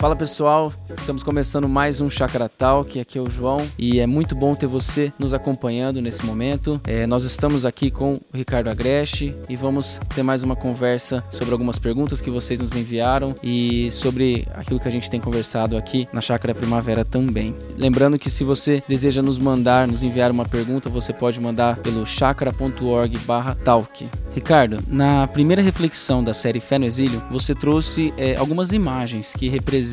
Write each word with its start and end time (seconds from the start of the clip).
Fala 0.00 0.16
pessoal, 0.16 0.72
estamos 0.88 1.22
começando 1.22 1.68
mais 1.68 2.00
um 2.00 2.08
Chakra 2.08 2.48
Talk, 2.48 2.98
aqui 2.98 3.18
é 3.18 3.20
o 3.20 3.30
João 3.30 3.58
e 3.78 4.00
é 4.00 4.06
muito 4.06 4.34
bom 4.34 4.54
ter 4.54 4.66
você 4.66 5.12
nos 5.18 5.34
acompanhando 5.34 6.00
nesse 6.00 6.24
momento. 6.24 6.80
É, 6.86 7.06
nós 7.06 7.22
estamos 7.22 7.66
aqui 7.66 7.90
com 7.90 8.14
o 8.14 8.20
Ricardo 8.32 8.70
Agreste 8.70 9.36
e 9.46 9.56
vamos 9.56 10.00
ter 10.14 10.22
mais 10.22 10.42
uma 10.42 10.56
conversa 10.56 11.22
sobre 11.30 11.52
algumas 11.52 11.78
perguntas 11.78 12.18
que 12.18 12.30
vocês 12.30 12.58
nos 12.58 12.74
enviaram 12.74 13.34
e 13.42 13.90
sobre 13.90 14.48
aquilo 14.54 14.80
que 14.80 14.88
a 14.88 14.90
gente 14.90 15.10
tem 15.10 15.20
conversado 15.20 15.76
aqui 15.76 16.08
na 16.14 16.22
Chácara 16.22 16.54
Primavera 16.54 17.04
também. 17.04 17.54
Lembrando 17.76 18.18
que 18.18 18.30
se 18.30 18.42
você 18.42 18.82
deseja 18.88 19.20
nos 19.20 19.38
mandar, 19.38 19.86
nos 19.86 20.02
enviar 20.02 20.30
uma 20.30 20.48
pergunta, 20.48 20.88
você 20.88 21.12
pode 21.12 21.38
mandar 21.38 21.76
pelo 21.76 22.06
chakra.org/talk. 22.06 24.08
Ricardo, 24.34 24.78
na 24.88 25.26
primeira 25.26 25.60
reflexão 25.60 26.24
da 26.24 26.32
série 26.32 26.60
Fé 26.60 26.78
no 26.78 26.86
Exílio, 26.86 27.22
você 27.30 27.54
trouxe 27.54 28.14
é, 28.16 28.36
algumas 28.36 28.72
imagens 28.72 29.34
que 29.34 29.48
representam 29.48 29.89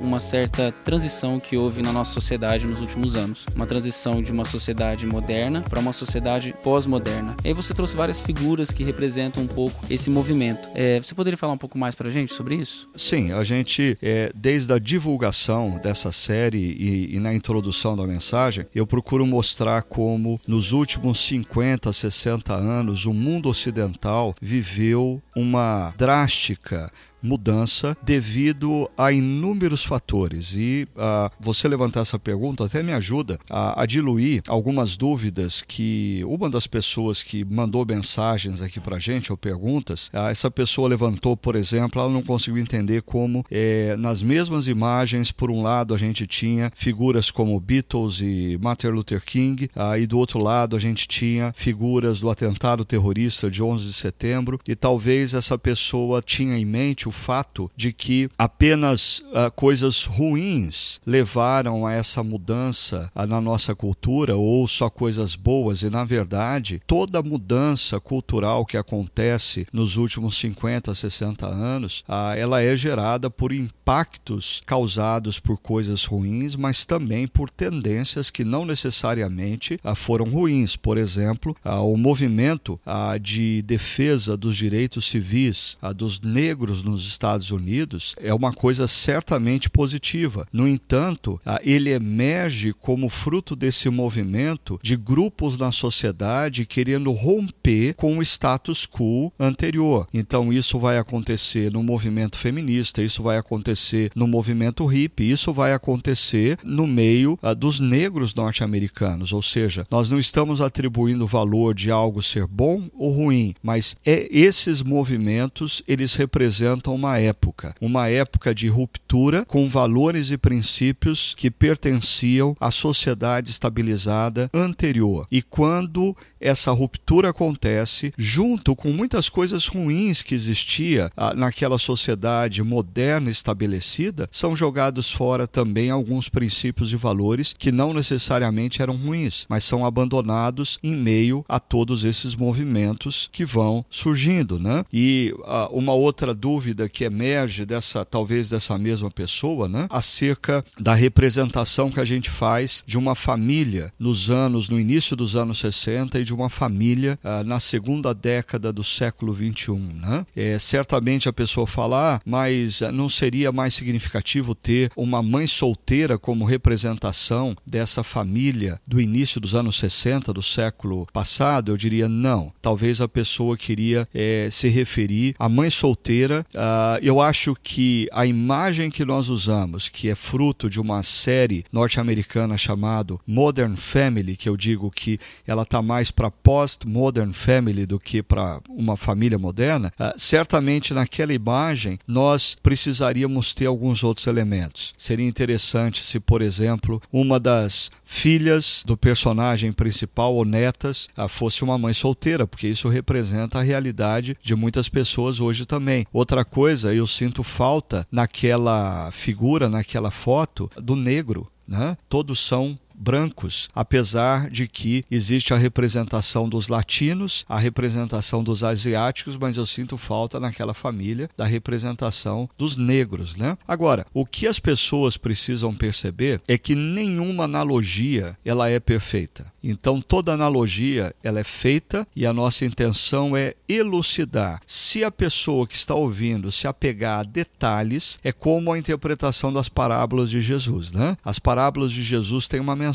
uma 0.00 0.20
certa 0.20 0.72
transição 0.84 1.38
que 1.38 1.56
houve 1.56 1.82
na 1.82 1.92
nossa 1.92 2.12
sociedade 2.12 2.66
nos 2.66 2.80
últimos 2.80 3.14
anos. 3.14 3.44
Uma 3.54 3.66
transição 3.66 4.22
de 4.22 4.32
uma 4.32 4.44
sociedade 4.44 5.06
moderna 5.06 5.62
para 5.62 5.80
uma 5.80 5.92
sociedade 5.92 6.54
pós-moderna. 6.62 7.36
E 7.44 7.48
aí 7.48 7.54
você 7.54 7.72
trouxe 7.74 7.96
várias 7.96 8.20
figuras 8.20 8.70
que 8.70 8.84
representam 8.84 9.42
um 9.42 9.46
pouco 9.46 9.84
esse 9.90 10.10
movimento. 10.10 10.68
É, 10.74 10.98
você 10.98 11.14
poderia 11.14 11.36
falar 11.36 11.52
um 11.52 11.58
pouco 11.58 11.78
mais 11.78 11.94
para 11.94 12.08
a 12.08 12.10
gente 12.10 12.32
sobre 12.32 12.56
isso? 12.56 12.88
Sim, 12.96 13.32
a 13.32 13.44
gente, 13.44 13.96
é, 14.02 14.30
desde 14.34 14.72
a 14.72 14.78
divulgação 14.78 15.78
dessa 15.82 16.10
série 16.12 16.58
e, 16.58 17.16
e 17.16 17.20
na 17.20 17.34
introdução 17.34 17.96
da 17.96 18.06
mensagem, 18.06 18.66
eu 18.74 18.86
procuro 18.86 19.26
mostrar 19.26 19.82
como 19.82 20.40
nos 20.46 20.72
últimos 20.72 21.20
50, 21.20 21.92
60 21.92 22.54
anos 22.54 23.06
o 23.06 23.12
mundo 23.12 23.48
ocidental 23.48 24.34
viveu 24.40 25.22
uma 25.34 25.92
drástica 25.96 26.90
mudança 27.26 27.96
devido 28.02 28.88
a 28.96 29.12
inúmeros 29.12 29.84
fatores. 29.84 30.54
E 30.54 30.86
uh, 30.94 31.30
você 31.40 31.68
levantar 31.68 32.00
essa 32.00 32.18
pergunta 32.18 32.64
até 32.64 32.82
me 32.82 32.92
ajuda 32.92 33.38
a, 33.50 33.82
a, 33.82 33.86
diluir 33.86 34.42
algumas 34.48 34.96
dúvidas 34.96 35.62
que 35.66 36.22
uma 36.26 36.48
das 36.48 36.66
pessoas 36.66 37.22
que 37.22 37.44
mandou 37.44 37.84
mensagens 37.84 38.62
aqui 38.62 38.78
para 38.78 38.98
gente 38.98 39.32
ou 39.32 39.36
perguntas, 39.36 40.08
uh, 40.08 40.28
essa 40.28 40.50
pessoa 40.50 40.88
levantou, 40.88 41.36
por 41.36 41.56
exemplo, 41.56 42.00
ela 42.00 42.10
não 42.10 42.22
conseguiu 42.22 42.62
entender 42.62 43.02
como 43.02 43.44
eh, 43.50 43.96
nas 43.98 44.22
mesmas 44.22 44.68
imagens, 44.68 45.32
por 45.32 45.50
um 45.50 45.62
lado 45.62 45.94
a 45.94 45.96
gente 45.96 46.26
tinha 46.26 46.70
figuras 46.74 47.30
como 47.30 47.58
Beatles 47.58 48.20
e 48.20 48.58
Martin 48.60 48.88
Luther 48.88 49.22
King, 49.24 49.68
uh, 49.74 49.98
e 49.98 50.06
do 50.06 50.18
outro 50.18 50.42
lado 50.42 50.76
a 50.76 50.78
gente 50.78 51.08
tinha 51.08 51.52
figuras 51.56 52.20
do 52.20 52.30
atentado 52.30 52.84
terrorista 52.84 53.50
de 53.50 53.62
11 53.62 53.86
de 53.86 53.92
setembro, 53.92 54.60
e 54.66 54.74
talvez 54.74 55.34
essa 55.34 55.58
pessoa 55.58 56.22
tinha 56.22 56.56
em 56.56 56.64
mente 56.64 57.08
o 57.08 57.12
fato 57.16 57.70
de 57.74 57.92
que 57.92 58.28
apenas 58.38 59.18
uh, 59.18 59.50
coisas 59.54 60.04
ruins 60.04 61.00
levaram 61.04 61.86
a 61.86 61.92
essa 61.92 62.22
mudança 62.22 63.10
uh, 63.14 63.26
na 63.26 63.40
nossa 63.40 63.74
cultura 63.74 64.36
ou 64.36 64.68
só 64.68 64.88
coisas 64.88 65.34
boas 65.34 65.82
e 65.82 65.90
na 65.90 66.04
verdade 66.04 66.80
toda 66.86 67.22
mudança 67.22 67.98
cultural 67.98 68.64
que 68.64 68.76
acontece 68.76 69.66
nos 69.72 69.96
últimos 69.96 70.38
50, 70.38 70.94
60 70.94 71.46
anos, 71.46 72.04
uh, 72.08 72.36
ela 72.36 72.62
é 72.62 72.76
gerada 72.76 73.30
por 73.30 73.52
impactos 73.52 74.62
causados 74.66 75.40
por 75.40 75.58
coisas 75.58 76.04
ruins, 76.04 76.54
mas 76.54 76.84
também 76.84 77.26
por 77.26 77.48
tendências 77.50 78.30
que 78.30 78.44
não 78.44 78.64
necessariamente 78.64 79.80
foram 79.94 80.26
ruins. 80.26 80.76
Por 80.76 80.98
exemplo, 80.98 81.56
o 81.64 81.96
movimento 81.96 82.78
de 83.20 83.62
defesa 83.62 84.36
dos 84.36 84.56
direitos 84.56 85.08
civis 85.08 85.78
dos 85.94 86.20
negros 86.20 86.82
nos 86.82 87.05
Estados 87.06 87.50
Unidos 87.50 88.14
é 88.18 88.32
uma 88.32 88.52
coisa 88.52 88.88
certamente 88.88 89.68
positiva. 89.70 90.46
No 90.52 90.66
entanto, 90.66 91.40
ele 91.62 91.90
emerge 91.90 92.72
como 92.72 93.08
fruto 93.08 93.56
desse 93.56 93.88
movimento 93.88 94.78
de 94.82 94.96
grupos 94.96 95.58
na 95.58 95.72
sociedade 95.72 96.66
querendo 96.66 97.12
romper 97.12 97.94
com 97.94 98.18
o 98.18 98.22
status 98.22 98.86
quo 98.86 99.32
anterior. 99.38 100.06
Então, 100.12 100.52
isso 100.52 100.78
vai 100.78 100.98
acontecer 100.98 101.72
no 101.72 101.82
movimento 101.82 102.36
feminista, 102.36 103.02
isso 103.02 103.22
vai 103.22 103.38
acontecer 103.38 104.10
no 104.14 104.26
movimento 104.26 104.84
hippie, 104.86 105.30
isso 105.30 105.52
vai 105.52 105.72
acontecer 105.72 106.58
no 106.64 106.86
meio 106.86 107.38
uh, 107.42 107.54
dos 107.54 107.80
negros 107.80 108.34
norte-americanos. 108.34 109.32
Ou 109.32 109.42
seja, 109.42 109.86
nós 109.90 110.10
não 110.10 110.18
estamos 110.18 110.60
atribuindo 110.60 111.26
valor 111.26 111.74
de 111.74 111.90
algo 111.90 112.22
ser 112.22 112.46
bom 112.46 112.88
ou 112.94 113.12
ruim, 113.12 113.54
mas 113.62 113.96
é 114.04 114.28
esses 114.30 114.82
movimentos 114.82 115.82
eles 115.86 116.14
representam 116.14 116.85
uma 116.94 117.18
época, 117.18 117.74
uma 117.80 118.08
época 118.08 118.54
de 118.54 118.68
ruptura 118.68 119.44
com 119.44 119.68
valores 119.68 120.30
e 120.30 120.38
princípios 120.38 121.34
que 121.36 121.50
pertenciam 121.50 122.56
à 122.60 122.70
sociedade 122.70 123.50
estabilizada 123.50 124.50
anterior. 124.52 125.26
E 125.30 125.42
quando 125.42 126.16
essa 126.40 126.70
ruptura 126.70 127.30
acontece, 127.30 128.12
junto 128.16 128.76
com 128.76 128.92
muitas 128.92 129.28
coisas 129.28 129.66
ruins 129.66 130.22
que 130.22 130.34
existia 130.34 131.10
ah, 131.16 131.34
naquela 131.34 131.78
sociedade 131.78 132.62
moderna 132.62 133.30
estabelecida, 133.30 134.28
são 134.30 134.54
jogados 134.54 135.10
fora 135.10 135.46
também 135.46 135.90
alguns 135.90 136.28
princípios 136.28 136.92
e 136.92 136.96
valores 136.96 137.54
que 137.56 137.72
não 137.72 137.94
necessariamente 137.94 138.82
eram 138.82 138.96
ruins, 138.96 139.46
mas 139.48 139.64
são 139.64 139.84
abandonados 139.84 140.78
em 140.82 140.94
meio 140.94 141.44
a 141.48 141.58
todos 141.58 142.04
esses 142.04 142.34
movimentos 142.34 143.28
que 143.32 143.44
vão 143.44 143.84
surgindo, 143.90 144.58
né? 144.58 144.84
E 144.92 145.34
uh, 145.38 145.76
uma 145.76 145.94
outra 145.94 146.34
dúvida 146.34 146.75
que 146.88 147.04
emerge 147.04 147.64
dessa, 147.64 148.04
talvez 148.04 148.48
dessa 148.48 148.76
mesma 148.76 149.10
pessoa, 149.10 149.68
né? 149.68 149.86
Acerca 149.90 150.64
da 150.78 150.94
representação 150.94 151.90
que 151.90 152.00
a 152.00 152.04
gente 152.04 152.28
faz 152.30 152.82
de 152.86 152.98
uma 152.98 153.14
família 153.14 153.92
nos 153.98 154.30
anos, 154.30 154.68
no 154.68 154.78
início 154.78 155.16
dos 155.16 155.36
anos 155.36 155.58
60 155.58 156.18
e 156.20 156.24
de 156.24 156.34
uma 156.34 156.48
família 156.48 157.18
ah, 157.24 157.42
na 157.42 157.60
segunda 157.60 158.14
década 158.14 158.72
do 158.72 158.84
século 158.84 159.32
21, 159.32 159.78
né? 159.78 160.26
É, 160.34 160.58
certamente 160.58 161.28
a 161.28 161.32
pessoa 161.32 161.66
fala, 161.66 162.16
ah, 162.16 162.20
mas 162.24 162.80
não 162.92 163.08
seria 163.08 163.50
mais 163.52 163.74
significativo 163.74 164.54
ter 164.54 164.90
uma 164.96 165.22
mãe 165.22 165.46
solteira 165.46 166.18
como 166.18 166.44
representação 166.44 167.56
dessa 167.66 168.02
família 168.02 168.80
do 168.86 169.00
início 169.00 169.40
dos 169.40 169.54
anos 169.54 169.78
60 169.78 170.32
do 170.32 170.42
século 170.42 171.06
passado? 171.12 171.70
Eu 171.70 171.76
diria 171.76 172.08
não. 172.08 172.52
Talvez 172.60 173.00
a 173.00 173.08
pessoa 173.08 173.56
queria 173.56 174.08
é, 174.14 174.48
se 174.50 174.68
referir 174.68 175.34
à 175.38 175.48
mãe 175.48 175.70
solteira 175.70 176.44
ah, 176.54 176.65
Uh, 176.66 176.98
eu 177.00 177.20
acho 177.20 177.54
que 177.62 178.08
a 178.12 178.26
imagem 178.26 178.90
que 178.90 179.04
nós 179.04 179.28
usamos, 179.28 179.88
que 179.88 180.08
é 180.08 180.14
fruto 180.14 180.68
de 180.68 180.80
uma 180.80 181.02
série 181.02 181.64
norte-americana 181.72 182.58
chamada 182.58 183.16
Modern 183.26 183.76
Family, 183.76 184.36
que 184.36 184.48
eu 184.48 184.56
digo 184.56 184.90
que 184.90 185.18
ela 185.46 185.62
está 185.62 185.80
mais 185.80 186.10
para 186.10 186.30
post-modern 186.30 187.32
family 187.32 187.86
do 187.86 188.00
que 188.00 188.22
para 188.22 188.60
uma 188.68 188.96
família 188.96 189.38
moderna, 189.38 189.92
uh, 190.00 190.18
certamente 190.18 190.92
naquela 190.92 191.32
imagem 191.32 191.98
nós 192.06 192.56
precisaríamos 192.60 193.54
ter 193.54 193.66
alguns 193.66 194.02
outros 194.02 194.26
elementos. 194.26 194.92
Seria 194.98 195.26
interessante 195.26 196.02
se, 196.02 196.18
por 196.18 196.42
exemplo, 196.42 197.00
uma 197.12 197.38
das 197.38 197.90
filhas 198.06 198.82
do 198.86 198.96
personagem 198.96 199.72
principal 199.72 200.34
ou 200.34 200.44
netas 200.44 201.08
uh, 201.18 201.28
fosse 201.28 201.64
uma 201.64 201.76
mãe 201.76 201.92
solteira, 201.92 202.46
porque 202.46 202.68
isso 202.68 202.88
representa 202.88 203.58
a 203.58 203.62
realidade 203.62 204.36
de 204.42 204.54
muitas 204.54 204.88
pessoas 204.88 205.40
hoje 205.40 205.66
também. 205.66 206.06
Outra 206.12 206.44
coisa, 206.44 206.94
eu 206.94 207.06
sinto 207.06 207.42
falta 207.42 208.06
naquela 208.10 209.10
figura, 209.10 209.68
naquela 209.68 210.10
foto 210.10 210.70
do 210.76 210.94
negro. 210.94 211.50
Né? 211.66 211.98
Todos 212.08 212.40
são 212.40 212.78
brancos, 212.98 213.68
apesar 213.74 214.50
de 214.50 214.66
que 214.66 215.04
existe 215.10 215.52
a 215.52 215.56
representação 215.56 216.48
dos 216.48 216.68
latinos, 216.68 217.44
a 217.48 217.58
representação 217.58 218.42
dos 218.42 218.64
asiáticos, 218.64 219.36
mas 219.36 219.56
eu 219.56 219.66
sinto 219.66 219.96
falta 219.96 220.40
naquela 220.40 220.74
família 220.74 221.28
da 221.36 221.44
representação 221.44 222.48
dos 222.56 222.76
negros, 222.76 223.36
né? 223.36 223.56
Agora, 223.66 224.06
o 224.12 224.24
que 224.24 224.46
as 224.46 224.58
pessoas 224.58 225.16
precisam 225.16 225.74
perceber 225.74 226.40
é 226.48 226.56
que 226.56 226.74
nenhuma 226.74 227.44
analogia 227.44 228.36
ela 228.44 228.68
é 228.68 228.80
perfeita. 228.80 229.52
Então 229.62 230.00
toda 230.00 230.32
analogia 230.32 231.14
ela 231.22 231.40
é 231.40 231.44
feita 231.44 232.06
e 232.14 232.24
a 232.24 232.32
nossa 232.32 232.64
intenção 232.64 233.36
é 233.36 233.54
elucidar. 233.68 234.60
Se 234.66 235.02
a 235.02 235.10
pessoa 235.10 235.66
que 235.66 235.74
está 235.74 235.94
ouvindo 235.94 236.52
se 236.52 236.66
apegar 236.66 237.20
a 237.20 237.22
detalhes, 237.24 238.18
é 238.22 238.32
como 238.32 238.72
a 238.72 238.78
interpretação 238.78 239.52
das 239.52 239.68
parábolas 239.68 240.30
de 240.30 240.40
Jesus, 240.40 240.92
né? 240.92 241.16
As 241.24 241.38
parábolas 241.38 241.90
de 241.92 242.02
Jesus 242.02 242.46
têm 242.48 242.60
uma 242.60 242.76
mensagem 242.76 242.85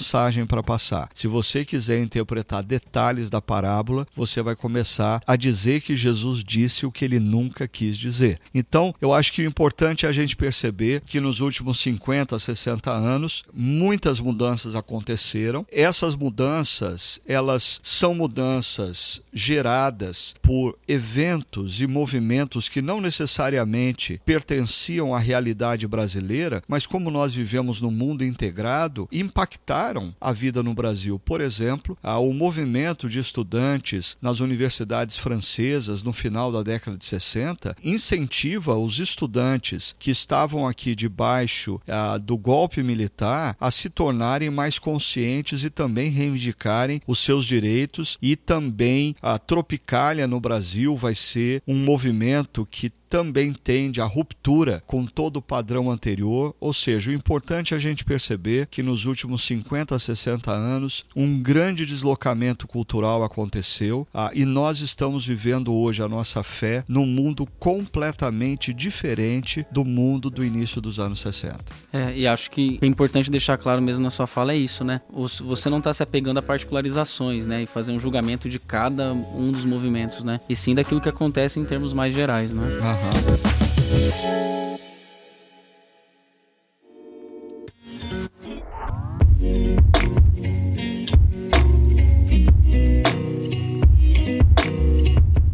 para 0.48 0.64
passar. 0.64 1.10
Se 1.14 1.28
você 1.28 1.66
quiser 1.66 2.02
interpretar 2.02 2.64
detalhes 2.64 3.30
da 3.30 3.42
parábola, 3.42 4.08
você 4.16 4.42
vai 4.42 4.56
começar 4.56 5.22
a 5.26 5.36
dizer 5.36 5.82
que 5.82 5.96
Jesus 5.96 6.44
disse 6.44 6.86
o 6.86 6.92
que 6.92 7.06
ele 7.06 7.20
nunca 7.20 7.68
quis 7.68 7.98
dizer. 7.98 8.40
Então, 8.54 8.94
eu 9.02 9.14
acho 9.14 9.34
que 9.34 9.42
o 9.42 9.48
importante 9.48 10.06
é 10.06 10.10
a 10.10 10.12
gente 10.12 10.36
perceber 10.36 11.02
que 11.02 11.20
nos 11.20 11.40
últimos 11.40 11.80
50, 11.80 12.38
60 12.38 12.92
anos, 12.92 13.44
muitas 13.54 14.20
mudanças 14.20 14.76
aconteceram. 14.76 15.66
Essas 15.72 16.16
mudanças, 16.16 17.20
elas 17.26 17.80
são 17.84 18.14
mudanças 18.14 19.22
geradas 19.34 20.36
por 20.42 20.78
eventos 20.88 21.82
e 21.82 21.88
movimentos 21.88 22.70
que 22.70 22.82
não 22.82 23.02
necessariamente 23.02 24.22
pertenciam 24.26 25.16
à 25.16 25.20
realidade 25.20 25.88
brasileira, 25.88 26.62
mas 26.68 26.86
como 26.86 27.10
nós 27.10 27.34
vivemos 27.34 27.82
no 27.82 27.92
mundo 27.92 28.24
integrado, 28.24 29.08
impactaram 29.12 29.81
a 30.19 30.31
vida 30.31 30.62
no 30.62 30.74
Brasil. 30.74 31.18
Por 31.18 31.42
exemplo, 31.42 31.98
o 32.04 32.33
movimento 32.33 33.10
de 33.10 33.19
estudantes 33.19 34.16
nas 34.22 34.39
universidades 34.39 35.18
francesas 35.18 36.04
no 36.04 36.13
final 36.13 36.51
da 36.51 36.62
década 36.62 36.98
de 36.98 37.06
60 37.06 37.75
incentiva 37.83 38.75
os 38.75 39.00
estudantes 39.00 39.95
que 39.98 40.12
estavam 40.12 40.68
aqui 40.68 40.95
debaixo 40.95 41.80
ah, 41.88 42.18
do 42.18 42.38
golpe 42.38 42.83
militar 42.83 43.56
a 43.60 43.72
se 43.72 43.89
tornarem 43.89 44.50
mais 44.50 44.78
conscientes 44.78 45.63
e 45.63 45.69
também 45.69 46.10
reivindicarem 46.10 47.01
os 47.07 47.19
seus 47.19 47.45
direitos 47.45 48.18
e 48.22 48.36
também 48.36 49.16
a 49.22 49.38
Tropicália 49.38 50.27
no 50.27 50.39
Brasil 50.39 50.95
vai 50.95 51.16
ser 51.16 51.63
um 51.68 51.75
movimento 51.75 52.68
que 52.69 52.92
também 53.12 53.52
tende 53.52 54.00
à 54.00 54.06
ruptura 54.06 54.81
com 54.88 55.06
todo 55.06 55.36
o 55.36 55.42
padrão 55.42 55.92
anterior, 55.92 56.56
ou 56.62 56.72
seja, 56.72 57.12
o 57.12 57.13
importante 57.13 57.74
é 57.74 57.78
a 57.78 57.80
gente 57.80 58.06
perceber 58.06 58.68
que 58.68 58.81
nos 58.81 59.04
últimos 59.04 59.44
50 59.44 59.94
a 59.94 60.00
60 60.00 60.50
anos 60.50 61.06
um 61.13 61.38
grande 61.38 61.86
deslocamento 61.86 62.66
cultural 62.66 63.22
aconteceu 63.22 64.08
ah, 64.13 64.31
e 64.34 64.46
nós 64.46 64.80
estamos 64.80 65.25
vivendo 65.25 65.74
hoje 65.74 66.02
a 66.02 66.08
nossa 66.08 66.42
fé 66.42 66.86
num 66.88 67.06
mundo 67.06 67.46
completamente 67.60 68.74
diferente 68.74 69.66
do 69.74 69.84
mundo 69.84 70.30
do 70.30 70.46
início 70.46 70.80
dos 70.80 70.98
anos 70.98 71.19
60. 71.19 71.60
É, 71.92 72.18
e 72.18 72.25
acho 72.25 72.50
que 72.50 72.80
é 72.81 72.86
importante 72.86 73.30
deixar 73.30 73.58
claro 73.58 73.81
mesmo 73.81 74.02
na 74.02 74.10
sua 74.10 74.25
fala 74.25 74.54
é 74.54 74.58
isso, 74.58 74.86
né? 74.86 75.02
Você 75.12 75.69
não 75.69 75.80
está 75.80 75.94
se 75.94 76.02
apegando 76.02 76.38
a 76.38 76.42
particularizações, 76.42 77.46
né? 77.46 77.63
E 77.63 77.66
fazer 77.66 77.92
um 77.92 78.00
julgamento 78.00 78.48
de 78.48 78.58
cada 78.58 79.12
um 79.12 79.52
dos 79.52 79.66
movimentos, 79.66 80.24
né? 80.24 80.40
E 80.48 80.56
sim 80.56 80.74
daquilo 80.74 81.02
que 81.02 81.10
acontece 81.10 81.60
em 81.60 81.66
termos 81.66 81.92
mais 81.92 82.13
gerais, 82.13 82.54
né? 82.54 83.00
Aham. 83.01 83.42